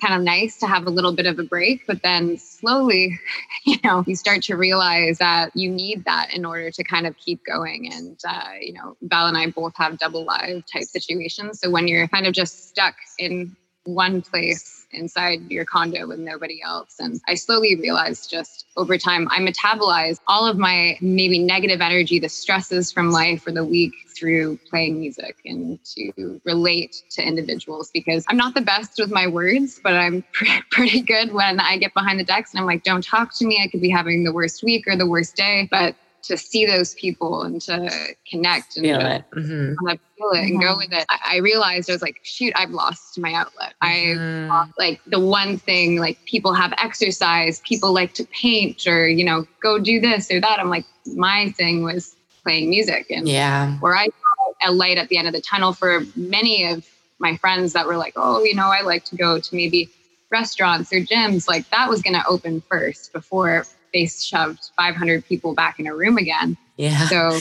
kind 0.04 0.14
of 0.14 0.22
nice 0.22 0.56
to 0.58 0.66
have 0.66 0.86
a 0.86 0.90
little 0.90 1.14
bit 1.14 1.26
of 1.26 1.38
a 1.38 1.44
break. 1.44 1.86
But 1.86 2.02
then 2.02 2.36
slowly, 2.36 3.18
you 3.64 3.76
know, 3.84 4.04
you 4.06 4.16
start 4.16 4.42
to 4.44 4.56
realize 4.56 5.18
that 5.18 5.52
you 5.54 5.70
need 5.70 6.04
that 6.04 6.34
in 6.34 6.44
order 6.44 6.70
to 6.70 6.84
kind 6.84 7.06
of 7.06 7.16
keep 7.16 7.44
going. 7.44 7.92
And, 7.92 8.18
uh, 8.28 8.52
you 8.60 8.74
know, 8.74 8.96
Val 9.02 9.26
and 9.26 9.36
I 9.36 9.46
both 9.50 9.74
have 9.76 9.98
double 9.98 10.24
live 10.24 10.64
type 10.66 10.84
situations. 10.84 11.60
So 11.60 11.70
when 11.70 11.88
you're 11.88 12.08
kind 12.08 12.26
of 12.26 12.34
just 12.34 12.68
stuck 12.68 12.94
in 13.18 13.56
one 13.84 14.22
place 14.22 14.83
inside 14.94 15.50
your 15.50 15.64
condo 15.64 16.06
with 16.06 16.18
nobody 16.18 16.60
else. 16.62 16.96
And 16.98 17.20
I 17.28 17.34
slowly 17.34 17.76
realized 17.76 18.30
just 18.30 18.66
over 18.76 18.98
time, 18.98 19.28
I 19.30 19.38
metabolize 19.40 20.18
all 20.26 20.46
of 20.46 20.58
my 20.58 20.96
maybe 21.00 21.38
negative 21.38 21.80
energy, 21.80 22.18
the 22.18 22.28
stresses 22.28 22.92
from 22.92 23.10
life 23.10 23.46
or 23.46 23.52
the 23.52 23.64
week 23.64 23.92
through 24.16 24.58
playing 24.70 25.00
music 25.00 25.36
and 25.44 25.78
to 25.84 26.40
relate 26.44 26.96
to 27.10 27.22
individuals 27.22 27.90
because 27.92 28.24
I'm 28.28 28.36
not 28.36 28.54
the 28.54 28.60
best 28.60 28.92
with 28.98 29.10
my 29.10 29.26
words, 29.26 29.80
but 29.82 29.94
I'm 29.94 30.24
pre- 30.32 30.62
pretty 30.70 31.00
good 31.00 31.32
when 31.32 31.60
I 31.60 31.78
get 31.78 31.94
behind 31.94 32.20
the 32.20 32.24
decks 32.24 32.52
and 32.52 32.60
I'm 32.60 32.66
like, 32.66 32.82
don't 32.82 33.04
talk 33.04 33.34
to 33.38 33.46
me. 33.46 33.60
I 33.62 33.68
could 33.68 33.80
be 33.80 33.90
having 33.90 34.24
the 34.24 34.32
worst 34.32 34.62
week 34.62 34.86
or 34.86 34.96
the 34.96 35.06
worst 35.06 35.36
day, 35.36 35.68
but 35.70 35.96
to 36.26 36.36
see 36.36 36.66
those 36.66 36.94
people 36.94 37.42
and 37.42 37.60
to 37.62 38.14
connect 38.28 38.76
and 38.76 38.86
feel 38.86 38.98
to, 38.98 39.14
it, 39.16 39.24
mm-hmm. 39.32 39.74
feel 40.16 40.30
it 40.32 40.40
and 40.40 40.60
go 40.60 40.68
mm-hmm. 40.68 40.78
with 40.78 40.92
it. 40.92 41.04
I, 41.08 41.34
I, 41.34 41.36
realized 41.38 41.90
I 41.90 41.92
was 41.92 42.02
like, 42.02 42.20
shoot, 42.22 42.52
I've 42.56 42.70
lost 42.70 43.18
my 43.18 43.32
outlet. 43.32 43.74
Mm-hmm. 43.82 44.50
I 44.50 44.66
like 44.78 45.00
the 45.06 45.20
one 45.20 45.58
thing 45.58 45.98
like 45.98 46.22
people 46.24 46.54
have 46.54 46.72
exercise, 46.78 47.60
people 47.60 47.92
like 47.92 48.14
to 48.14 48.24
paint 48.26 48.86
or 48.86 49.08
you 49.08 49.24
know 49.24 49.46
go 49.60 49.78
do 49.78 50.00
this 50.00 50.30
or 50.30 50.40
that. 50.40 50.60
I'm 50.60 50.70
like, 50.70 50.86
my 51.06 51.50
thing 51.56 51.82
was 51.82 52.16
playing 52.42 52.70
music 52.70 53.10
and 53.10 53.28
yeah, 53.28 53.76
where 53.78 53.96
I 53.96 54.06
saw 54.06 54.70
a 54.70 54.72
light 54.72 54.98
at 54.98 55.08
the 55.08 55.18
end 55.18 55.26
of 55.26 55.34
the 55.34 55.40
tunnel 55.40 55.72
for 55.72 56.02
many 56.16 56.64
of 56.70 56.86
my 57.18 57.36
friends 57.36 57.72
that 57.72 57.86
were 57.86 57.96
like, 57.96 58.14
oh, 58.16 58.42
you 58.42 58.54
know, 58.54 58.66
I 58.66 58.82
like 58.82 59.04
to 59.06 59.16
go 59.16 59.38
to 59.38 59.54
maybe 59.54 59.88
restaurants 60.30 60.92
or 60.92 60.96
gyms. 60.96 61.48
Like 61.48 61.68
that 61.70 61.88
was 61.88 62.02
going 62.02 62.14
to 62.14 62.26
open 62.26 62.60
first 62.62 63.12
before 63.12 63.66
they 63.94 64.06
shoved 64.06 64.70
500 64.76 65.24
people 65.24 65.54
back 65.54 65.80
in 65.80 65.86
a 65.86 65.94
room 65.94 66.18
again. 66.18 66.58
Yeah. 66.76 67.06
So, 67.08 67.38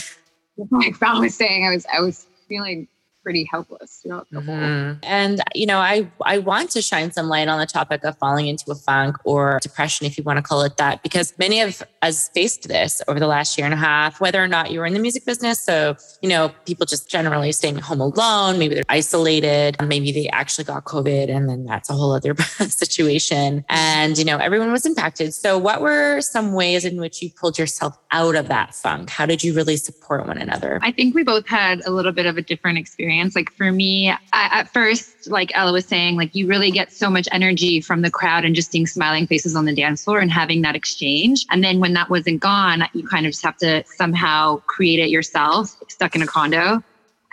like 0.70 0.96
Val 1.00 1.20
was 1.20 1.34
saying, 1.34 1.66
I 1.66 1.74
was 1.74 1.84
I 1.92 2.00
was 2.00 2.26
feeling 2.48 2.88
pretty 3.24 3.48
helpless 3.50 4.00
throughout 4.02 4.26
the 4.30 4.40
whole. 4.40 4.54
Mhm. 4.54 4.98
And 5.02 5.40
you 5.54 5.66
know, 5.66 5.78
I 5.78 6.08
I 6.24 6.38
want 6.38 6.70
to 6.72 6.82
shine 6.82 7.10
some 7.10 7.28
light 7.28 7.48
on 7.48 7.58
the 7.58 7.66
topic 7.66 8.04
of 8.04 8.16
falling 8.18 8.46
into 8.46 8.70
a 8.70 8.74
funk 8.76 9.16
or 9.24 9.58
depression, 9.62 10.06
if 10.06 10.16
you 10.16 10.22
want 10.22 10.36
to 10.36 10.42
call 10.42 10.62
it 10.62 10.76
that, 10.76 11.02
because 11.02 11.32
many 11.38 11.60
of 11.60 11.82
us 12.02 12.28
faced 12.34 12.68
this 12.68 13.02
over 13.08 13.18
the 13.18 13.26
last 13.26 13.56
year 13.58 13.64
and 13.64 13.74
a 13.74 13.78
half. 13.78 14.20
Whether 14.20 14.40
or 14.44 14.48
not 14.48 14.70
you 14.70 14.78
were 14.78 14.86
in 14.86 14.92
the 14.94 15.00
music 15.00 15.24
business, 15.24 15.58
so 15.60 15.96
you 16.22 16.28
know, 16.28 16.52
people 16.66 16.86
just 16.86 17.08
generally 17.10 17.50
staying 17.52 17.78
home 17.78 18.00
alone, 18.00 18.58
maybe 18.58 18.74
they're 18.76 18.84
isolated, 18.88 19.76
maybe 19.82 20.12
they 20.12 20.28
actually 20.28 20.64
got 20.64 20.84
COVID, 20.84 21.34
and 21.34 21.48
then 21.48 21.64
that's 21.64 21.88
a 21.90 21.94
whole 21.94 22.12
other 22.12 22.34
situation. 22.68 23.64
And 23.70 24.18
you 24.18 24.24
know, 24.24 24.36
everyone 24.38 24.70
was 24.70 24.84
impacted. 24.84 25.32
So, 25.32 25.56
what 25.58 25.80
were 25.80 26.20
some 26.20 26.52
ways 26.52 26.84
in 26.84 27.00
which 27.00 27.22
you 27.22 27.30
pulled 27.30 27.58
yourself 27.58 27.96
out 28.12 28.34
of 28.34 28.48
that 28.48 28.74
funk? 28.74 29.08
How 29.10 29.24
did 29.26 29.42
you 29.42 29.54
really 29.54 29.76
support 29.76 30.26
one 30.26 30.38
another? 30.38 30.78
I 30.82 30.92
think 30.92 31.14
we 31.14 31.22
both 31.22 31.46
had 31.46 31.80
a 31.86 31.90
little 31.90 32.12
bit 32.12 32.26
of 32.26 32.36
a 32.36 32.42
different 32.42 32.76
experience. 32.78 33.13
Like 33.34 33.52
for 33.52 33.72
me, 33.72 34.10
I, 34.10 34.18
at 34.32 34.72
first, 34.72 35.30
like 35.30 35.50
Ella 35.54 35.72
was 35.72 35.86
saying, 35.86 36.16
like 36.16 36.34
you 36.34 36.46
really 36.46 36.70
get 36.70 36.92
so 36.92 37.08
much 37.10 37.28
energy 37.32 37.80
from 37.80 38.02
the 38.02 38.10
crowd 38.10 38.44
and 38.44 38.54
just 38.54 38.70
seeing 38.70 38.86
smiling 38.86 39.26
faces 39.26 39.56
on 39.56 39.64
the 39.64 39.74
dance 39.74 40.04
floor 40.04 40.18
and 40.18 40.30
having 40.30 40.62
that 40.62 40.76
exchange. 40.76 41.46
And 41.50 41.62
then 41.62 41.80
when 41.80 41.94
that 41.94 42.10
wasn't 42.10 42.40
gone, 42.40 42.84
you 42.92 43.06
kind 43.06 43.26
of 43.26 43.32
just 43.32 43.44
have 43.44 43.56
to 43.58 43.84
somehow 43.86 44.56
create 44.66 45.00
it 45.00 45.10
yourself, 45.10 45.76
stuck 45.88 46.14
in 46.14 46.22
a 46.22 46.26
condo. 46.26 46.82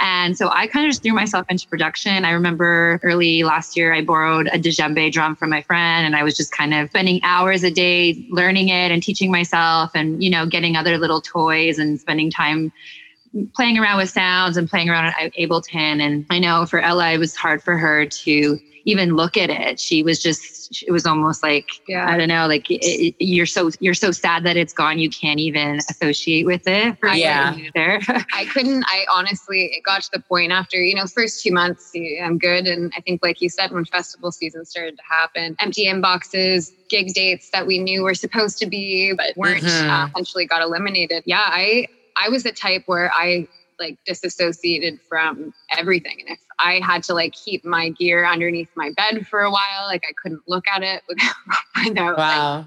And 0.03 0.35
so 0.35 0.49
I 0.49 0.65
kind 0.65 0.87
of 0.87 0.89
just 0.89 1.03
threw 1.03 1.13
myself 1.13 1.45
into 1.47 1.67
production. 1.67 2.25
I 2.25 2.31
remember 2.31 2.99
early 3.03 3.43
last 3.43 3.77
year, 3.77 3.93
I 3.93 4.01
borrowed 4.01 4.47
a 4.47 4.57
djembe 4.57 5.11
drum 5.11 5.35
from 5.35 5.51
my 5.51 5.61
friend, 5.61 6.07
and 6.07 6.15
I 6.15 6.23
was 6.23 6.35
just 6.35 6.51
kind 6.51 6.73
of 6.73 6.89
spending 6.89 7.19
hours 7.21 7.63
a 7.63 7.69
day 7.69 8.25
learning 8.31 8.69
it 8.69 8.91
and 8.91 9.03
teaching 9.03 9.31
myself 9.31 9.91
and, 9.93 10.23
you 10.23 10.31
know, 10.31 10.47
getting 10.47 10.75
other 10.75 10.97
little 10.97 11.21
toys 11.21 11.77
and 11.77 11.99
spending 11.99 12.31
time 12.31 12.73
playing 13.55 13.77
around 13.77 13.97
with 13.97 14.09
sounds 14.09 14.57
and 14.57 14.69
playing 14.69 14.89
around 14.89 15.05
on 15.05 15.29
Ableton. 15.39 16.01
And 16.01 16.25
I 16.29 16.39
know 16.39 16.65
for 16.65 16.79
Ella, 16.79 17.11
it 17.11 17.17
was 17.17 17.35
hard 17.35 17.63
for 17.63 17.77
her 17.77 18.05
to 18.05 18.59
even 18.83 19.15
look 19.15 19.37
at 19.37 19.51
it. 19.51 19.79
She 19.79 20.01
was 20.01 20.21
just, 20.21 20.83
it 20.87 20.91
was 20.91 21.05
almost 21.05 21.43
like, 21.43 21.67
Yeah. 21.87 22.09
I 22.09 22.17
don't 22.17 22.27
know, 22.27 22.47
like 22.47 22.69
it, 22.71 22.83
it- 22.83 23.15
you're 23.19 23.45
so, 23.45 23.69
you're 23.79 23.93
so 23.93 24.11
sad 24.11 24.43
that 24.43 24.57
it's 24.57 24.73
gone. 24.73 24.97
You 24.97 25.07
can't 25.09 25.39
even 25.39 25.77
associate 25.89 26.47
with 26.47 26.63
it. 26.67 26.97
Yeah. 27.13 27.55
there. 27.75 28.01
I 28.33 28.45
couldn't, 28.51 28.83
I 28.87 29.05
honestly, 29.13 29.65
it 29.65 29.83
got 29.83 30.01
to 30.01 30.09
the 30.11 30.19
point 30.19 30.51
after, 30.51 30.77
you 30.81 30.95
know, 30.95 31.05
first 31.05 31.43
two 31.43 31.51
months, 31.53 31.91
I'm 32.23 32.39
good. 32.39 32.65
And 32.65 32.91
I 32.97 33.01
think, 33.01 33.21
like 33.23 33.39
you 33.39 33.49
said, 33.49 33.71
when 33.71 33.85
festival 33.85 34.31
season 34.31 34.65
started 34.65 34.97
to 34.97 35.03
happen, 35.07 35.55
empty 35.59 35.85
inboxes, 35.85 36.71
gig 36.89 37.13
dates 37.13 37.51
that 37.51 37.67
we 37.67 37.77
knew 37.77 38.01
were 38.01 38.15
supposed 38.15 38.57
to 38.57 38.65
be, 38.65 39.13
but 39.15 39.37
weren't, 39.37 39.63
Mhm. 39.63 39.89
uh, 39.89 40.07
eventually 40.07 40.47
got 40.47 40.63
eliminated. 40.63 41.21
Yeah, 41.27 41.43
I, 41.45 41.87
I 42.21 42.29
was 42.29 42.43
the 42.43 42.51
type 42.51 42.83
where 42.85 43.11
I 43.13 43.47
like 43.79 43.97
disassociated 44.05 44.99
from 45.09 45.53
everything. 45.77 46.17
And 46.19 46.29
if 46.29 46.39
I 46.59 46.79
had 46.83 47.03
to 47.03 47.13
like 47.15 47.33
keep 47.33 47.65
my 47.65 47.89
gear 47.89 48.25
underneath 48.25 48.69
my 48.75 48.91
bed 48.95 49.25
for 49.27 49.41
a 49.41 49.49
while, 49.51 49.87
like 49.87 50.03
I 50.07 50.13
couldn't 50.21 50.43
look 50.47 50.65
at 50.73 50.83
it 50.83 51.01
without, 51.07 51.35
without 51.87 52.17
like, 52.17 52.17
Wow. 52.17 52.65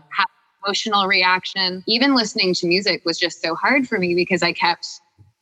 emotional 0.67 1.07
reaction. 1.07 1.85
Even 1.87 2.15
listening 2.15 2.55
to 2.55 2.67
music 2.67 3.03
was 3.05 3.19
just 3.19 3.41
so 3.41 3.55
hard 3.55 3.87
for 3.87 3.99
me 3.99 4.15
because 4.15 4.43
I 4.43 4.53
kept 4.53 4.87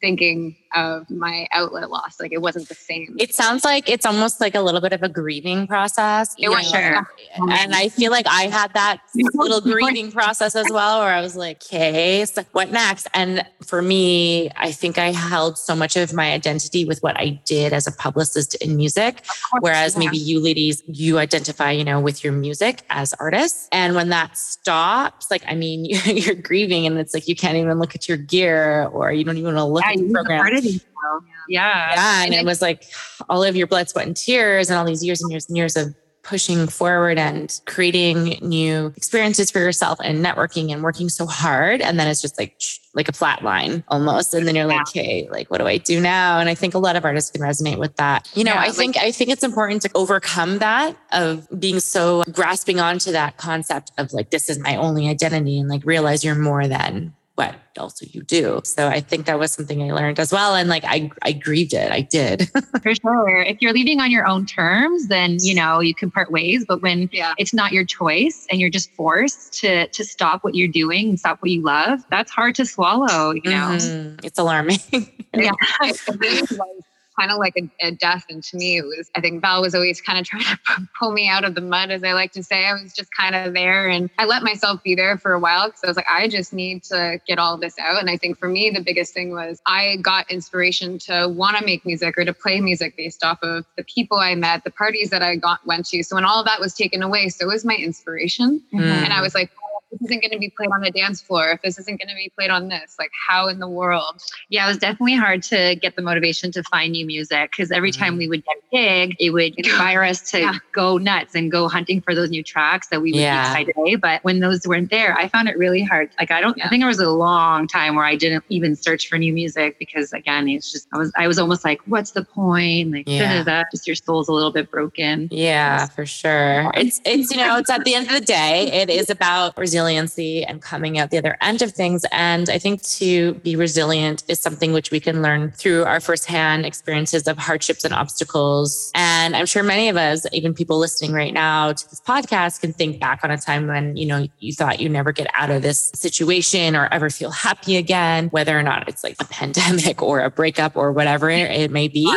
thinking 0.00 0.56
of 0.74 1.10
my 1.10 1.46
outlet 1.52 1.90
loss. 1.90 2.20
Like 2.20 2.32
it 2.32 2.40
wasn't 2.42 2.68
the 2.68 2.74
same. 2.74 3.16
It 3.18 3.34
sounds 3.34 3.64
like 3.64 3.88
it's 3.88 4.06
almost 4.06 4.40
like 4.40 4.54
a 4.54 4.60
little 4.60 4.80
bit 4.80 4.92
of 4.92 5.02
a 5.02 5.08
grieving 5.08 5.66
process. 5.66 6.34
It 6.38 6.48
was 6.48 6.68
sure. 6.68 7.06
And 7.36 7.74
I 7.74 7.88
feel 7.88 8.10
like 8.10 8.26
I 8.26 8.44
had 8.44 8.72
that 8.74 9.00
little 9.34 9.60
grieving 9.60 10.12
process 10.12 10.54
as 10.54 10.66
well, 10.70 11.00
where 11.00 11.12
I 11.12 11.20
was 11.20 11.36
like, 11.36 11.62
okay, 11.64 12.24
so 12.24 12.44
what 12.52 12.70
next? 12.70 13.08
And 13.14 13.44
for 13.64 13.82
me, 13.82 14.50
I 14.56 14.72
think 14.72 14.98
I 14.98 15.12
held 15.12 15.58
so 15.58 15.74
much 15.74 15.96
of 15.96 16.12
my 16.12 16.32
identity 16.32 16.84
with 16.84 17.02
what 17.02 17.16
I 17.18 17.40
did 17.44 17.72
as 17.72 17.86
a 17.86 17.92
publicist 17.92 18.54
in 18.56 18.76
music. 18.76 19.24
Whereas 19.60 19.94
yeah. 19.94 20.00
maybe 20.00 20.18
you 20.18 20.40
ladies, 20.40 20.82
you 20.86 21.18
identify, 21.18 21.70
you 21.70 21.84
know, 21.84 22.00
with 22.00 22.24
your 22.24 22.32
music 22.32 22.82
as 22.90 23.14
artists. 23.14 23.68
And 23.72 23.94
when 23.94 24.08
that 24.10 24.36
stops, 24.36 25.30
like, 25.30 25.42
I 25.46 25.54
mean, 25.54 25.84
you're 26.04 26.34
grieving 26.34 26.86
and 26.86 26.98
it's 26.98 27.14
like 27.14 27.28
you 27.28 27.36
can't 27.36 27.56
even 27.56 27.78
look 27.78 27.94
at 27.94 28.08
your 28.08 28.18
gear 28.18 28.86
or 28.92 29.12
you 29.12 29.24
don't 29.24 29.36
even 29.36 29.54
want 29.54 29.58
to 29.58 29.64
look 29.64 29.84
Yeah, 29.84 29.92
at 29.92 29.98
the 29.98 30.12
program. 30.12 30.40
Part 30.62 30.66
of 30.66 30.72
these 30.72 30.84
now. 30.84 31.20
Yeah. 31.48 31.90
Yeah. 31.94 32.22
And 32.24 32.34
And 32.34 32.40
it 32.42 32.46
was 32.46 32.62
like 32.62 32.84
all 33.28 33.42
of 33.44 33.56
your 33.56 33.66
blood, 33.66 33.88
sweat, 33.88 34.06
and 34.06 34.16
tears, 34.16 34.70
and 34.70 34.78
all 34.78 34.84
these 34.84 35.04
years 35.04 35.20
and 35.22 35.30
years 35.30 35.48
and 35.48 35.56
years 35.56 35.76
of 35.76 35.94
pushing 36.24 36.68
forward 36.68 37.18
and 37.18 37.60
creating 37.66 38.38
new 38.42 38.86
experiences 38.96 39.50
for 39.50 39.58
yourself 39.58 39.98
and 40.04 40.24
networking 40.24 40.72
and 40.72 40.80
working 40.84 41.08
so 41.08 41.26
hard. 41.26 41.80
And 41.80 41.98
then 41.98 42.06
it's 42.06 42.22
just 42.22 42.38
like, 42.38 42.62
like 42.94 43.08
a 43.08 43.12
flat 43.12 43.42
line 43.42 43.82
almost. 43.88 44.32
And 44.32 44.46
then 44.46 44.54
you're 44.54 44.66
like, 44.66 44.86
hey 44.94 45.26
like, 45.32 45.50
what 45.50 45.58
do 45.58 45.66
I 45.66 45.78
do 45.78 45.98
now? 46.00 46.38
And 46.38 46.48
I 46.48 46.54
think 46.54 46.74
a 46.74 46.78
lot 46.78 46.94
of 46.94 47.04
artists 47.04 47.32
can 47.32 47.40
resonate 47.40 47.78
with 47.78 47.96
that. 47.96 48.30
You 48.36 48.44
know, 48.44 48.52
Yeah, 48.52 48.60
I 48.60 48.66
like- 48.68 48.76
think, 48.76 48.96
I 48.98 49.10
think 49.10 49.30
it's 49.30 49.42
important 49.42 49.82
to 49.82 49.90
overcome 49.96 50.58
that 50.58 50.96
of 51.10 51.48
being 51.58 51.80
so 51.80 52.22
grasping 52.30 52.78
onto 52.78 53.10
that 53.10 53.36
concept 53.36 53.90
of 53.98 54.12
like, 54.12 54.30
this 54.30 54.48
is 54.48 54.60
my 54.60 54.76
only 54.76 55.08
identity 55.08 55.58
and 55.58 55.68
like 55.68 55.84
realize 55.84 56.22
you're 56.22 56.36
more 56.36 56.68
than 56.68 57.14
what 57.34 57.54
else 57.76 57.92
also 57.94 58.06
you 58.10 58.22
do. 58.22 58.60
So 58.64 58.88
I 58.88 59.00
think 59.00 59.24
that 59.26 59.38
was 59.38 59.52
something 59.52 59.82
I 59.82 59.92
learned 59.94 60.20
as 60.20 60.30
well. 60.32 60.54
And 60.54 60.68
like 60.68 60.84
I 60.84 61.10
I 61.22 61.32
grieved 61.32 61.72
it. 61.72 61.90
I 61.90 62.02
did. 62.02 62.48
For 62.82 62.94
sure. 62.94 63.40
If 63.40 63.62
you're 63.62 63.72
leaving 63.72 64.00
on 64.00 64.10
your 64.10 64.26
own 64.26 64.44
terms, 64.46 65.08
then 65.08 65.38
you 65.40 65.54
know 65.54 65.80
you 65.80 65.94
can 65.94 66.10
part 66.10 66.30
ways. 66.30 66.64
But 66.68 66.82
when 66.82 67.08
Yeah. 67.12 67.32
it's 67.38 67.54
not 67.54 67.72
your 67.72 67.84
choice 67.84 68.46
and 68.50 68.60
you're 68.60 68.70
just 68.70 68.90
forced 68.92 69.54
to 69.60 69.88
to 69.88 70.04
stop 70.04 70.44
what 70.44 70.54
you're 70.54 70.68
doing 70.68 71.08
and 71.10 71.18
stop 71.18 71.40
what 71.40 71.50
you 71.50 71.62
love, 71.62 72.00
that's 72.10 72.30
hard 72.30 72.54
to 72.56 72.66
swallow. 72.66 73.32
You 73.32 73.50
know. 73.50 73.76
Mhm. 73.78 74.24
It's 74.24 74.38
alarming. 74.38 74.78
yeah. 75.34 75.52
it 77.18 77.26
really 77.26 77.30
was 77.30 77.30
kind 77.30 77.30
of 77.30 77.38
like 77.38 77.54
a, 77.56 77.86
a 77.86 77.90
death. 77.92 78.24
And 78.28 78.42
to 78.44 78.56
me, 78.56 78.78
it 78.78 78.84
was, 78.84 79.10
I 79.14 79.20
think 79.20 79.40
Val 79.40 79.62
was 79.62 79.74
always 79.74 80.00
kind 80.00 80.18
of 80.18 80.26
trying 80.32 80.44
to 80.44 80.58
pull 80.98 81.12
me 81.12 81.28
out 81.28 81.44
of 81.44 81.54
the 81.54 81.60
mud, 81.60 81.90
as 81.90 82.04
I 82.04 82.12
like 82.12 82.32
to 82.32 82.42
say. 82.42 82.66
I 82.66 82.72
was 82.74 82.92
just 82.92 83.14
kind 83.14 83.34
of 83.34 83.54
there 83.54 83.88
and 83.88 84.10
I 84.18 84.24
let 84.24 84.42
myself 84.42 84.82
be 84.82 84.94
there 84.94 85.18
for 85.18 85.32
a 85.32 85.40
while 85.40 85.68
because 85.68 85.80
I 85.84 85.86
was 85.88 85.96
like, 85.96 86.06
I 86.08 86.28
just 86.28 86.52
need 86.52 86.82
to 86.84 87.20
get 87.26 87.38
all 87.38 87.56
this 87.56 87.78
out. 87.78 88.00
And 88.00 88.10
I 88.10 88.16
think 88.16 88.38
for 88.38 88.48
me, 88.48 88.70
the 88.70 88.82
biggest 88.82 89.14
thing 89.14 89.32
was 89.32 89.60
I 89.66 89.96
got 89.96 90.30
inspiration 90.30 90.98
to 90.98 91.28
want 91.28 91.56
to 91.56 91.64
make 91.64 91.84
music 91.84 92.16
or 92.18 92.24
to 92.24 92.32
play 92.32 92.60
music 92.60 92.96
based 92.96 93.24
off 93.24 93.38
of 93.42 93.64
the 93.76 93.84
people 93.84 94.18
I 94.18 94.34
met, 94.34 94.64
the 94.64 94.70
parties 94.70 95.10
that 95.10 95.22
I 95.22 95.36
got 95.36 95.64
went 95.66 95.86
to. 95.86 96.02
So 96.02 96.16
when 96.16 96.24
all 96.24 96.40
of 96.40 96.46
that 96.46 96.60
was 96.60 96.74
taken 96.74 97.02
away, 97.02 97.28
so 97.28 97.46
was 97.46 97.64
my 97.64 97.76
inspiration. 97.76 98.62
Mm. 98.72 98.82
And 98.82 99.12
I 99.12 99.20
was 99.20 99.34
like, 99.34 99.50
this 99.92 100.02
isn't 100.02 100.20
going 100.22 100.30
to 100.32 100.38
be 100.38 100.50
played 100.56 100.70
on 100.70 100.80
the 100.80 100.90
dance 100.90 101.20
floor, 101.20 101.50
if 101.50 101.62
this 101.62 101.78
isn't 101.78 102.00
going 102.00 102.08
to 102.08 102.14
be 102.14 102.32
played 102.36 102.50
on 102.50 102.68
this, 102.68 102.96
like 102.98 103.10
how 103.28 103.48
in 103.48 103.58
the 103.58 103.68
world? 103.68 104.22
Yeah, 104.48 104.64
it 104.64 104.68
was 104.68 104.78
definitely 104.78 105.16
hard 105.16 105.42
to 105.44 105.76
get 105.76 105.96
the 105.96 106.02
motivation 106.02 106.50
to 106.52 106.62
find 106.64 106.92
new 106.92 107.06
music 107.06 107.50
because 107.50 107.70
every 107.70 107.92
mm-hmm. 107.92 108.02
time 108.02 108.16
we 108.16 108.28
would 108.28 108.42
get 108.44 108.56
a 108.56 108.76
gig, 108.76 109.16
it 109.20 109.30
would 109.30 109.54
inspire 109.58 110.02
us 110.02 110.30
to 110.30 110.40
Yeah. 110.40 110.54
go 110.72 110.98
nuts 110.98 111.34
and 111.34 111.50
go 111.52 111.68
hunting 111.68 112.00
for 112.00 112.14
those 112.14 112.30
new 112.30 112.42
tracks 112.42 112.88
that 112.88 113.02
we 113.02 113.12
would 113.12 113.20
Yeah. 113.20 113.54
be 113.54 113.62
excited. 113.70 114.00
But 114.00 114.24
when 114.24 114.40
those 114.40 114.66
weren't 114.66 114.90
there, 114.90 115.16
I 115.16 115.28
found 115.28 115.48
it 115.48 115.58
really 115.58 115.82
hard. 115.82 116.10
Like 116.18 116.30
I 116.30 116.40
don't, 116.40 116.60
I 116.64 116.68
think 116.68 116.82
it 116.82 116.86
was 116.86 116.98
a 116.98 117.10
long 117.10 117.66
time 117.66 117.94
where 117.94 118.06
I 118.06 118.16
didn't 118.16 118.44
even 118.48 118.74
search 118.74 119.08
for 119.08 119.18
new 119.18 119.32
music 119.32 119.78
because 119.78 120.12
again, 120.12 120.48
it's 120.48 120.72
just 120.72 120.88
I 120.92 120.98
was 120.98 121.12
I 121.16 121.26
was 121.28 121.38
almost 121.38 121.64
like, 121.64 121.80
what's 121.86 122.12
the 122.12 122.24
point? 122.24 122.92
Like 122.92 123.08
Yeah. 123.08 123.42
that 123.42 123.66
just 123.70 123.86
your 123.86 123.96
soul's 123.96 124.28
a 124.28 124.32
little 124.32 124.52
bit 124.52 124.70
broken. 124.70 125.28
Yeah, 125.30 125.86
for 125.86 126.06
sure. 126.06 126.70
It's 126.74 127.00
it's 127.04 127.30
you 127.30 127.36
know, 127.36 127.58
it's 127.58 127.70
at 127.70 127.84
the 127.84 127.94
end 127.94 128.06
of 128.06 128.14
the 128.14 128.20
day, 128.20 128.70
it 128.72 128.88
is 128.88 129.10
about 129.10 129.54
resiliency 129.82 130.44
and 130.44 130.62
coming 130.62 130.98
out 130.98 131.10
the 131.10 131.18
other 131.18 131.36
end 131.40 131.62
of 131.62 131.72
things. 131.72 132.04
And 132.12 132.48
I 132.48 132.58
think 132.58 132.82
to 132.98 133.34
be 133.34 133.56
resilient 133.56 134.22
is 134.28 134.38
something 134.38 134.72
which 134.72 134.90
we 134.90 135.00
can 135.00 135.22
learn 135.22 135.50
through 135.50 135.84
our 135.84 136.00
firsthand 136.00 136.64
experiences 136.66 137.26
of 137.26 137.36
hardships 137.38 137.84
and 137.84 137.92
obstacles. 137.92 138.90
And 138.94 139.34
I'm 139.34 139.46
sure 139.46 139.62
many 139.62 139.88
of 139.88 139.96
us, 139.96 140.24
even 140.32 140.54
people 140.54 140.78
listening 140.78 141.12
right 141.12 141.34
now 141.34 141.72
to 141.72 141.90
this 141.90 142.00
podcast, 142.00 142.60
can 142.60 142.72
think 142.72 143.00
back 143.00 143.20
on 143.24 143.30
a 143.30 143.36
time 143.36 143.66
when, 143.66 143.96
you 143.96 144.06
know, 144.06 144.28
you 144.38 144.52
thought 144.52 144.80
you 144.80 144.88
never 144.88 145.12
get 145.12 145.26
out 145.34 145.50
of 145.50 145.62
this 145.62 145.90
situation 145.94 146.76
or 146.76 146.88
ever 146.92 147.10
feel 147.10 147.30
happy 147.30 147.76
again, 147.76 148.28
whether 148.28 148.56
or 148.56 148.62
not 148.62 148.88
it's 148.88 149.02
like 149.02 149.16
a 149.20 149.24
pandemic 149.32 150.02
or 150.02 150.20
a 150.20 150.30
breakup 150.30 150.76
or 150.76 150.92
whatever 150.92 151.28
it 151.28 151.70
may 151.70 151.88
be. 151.88 152.12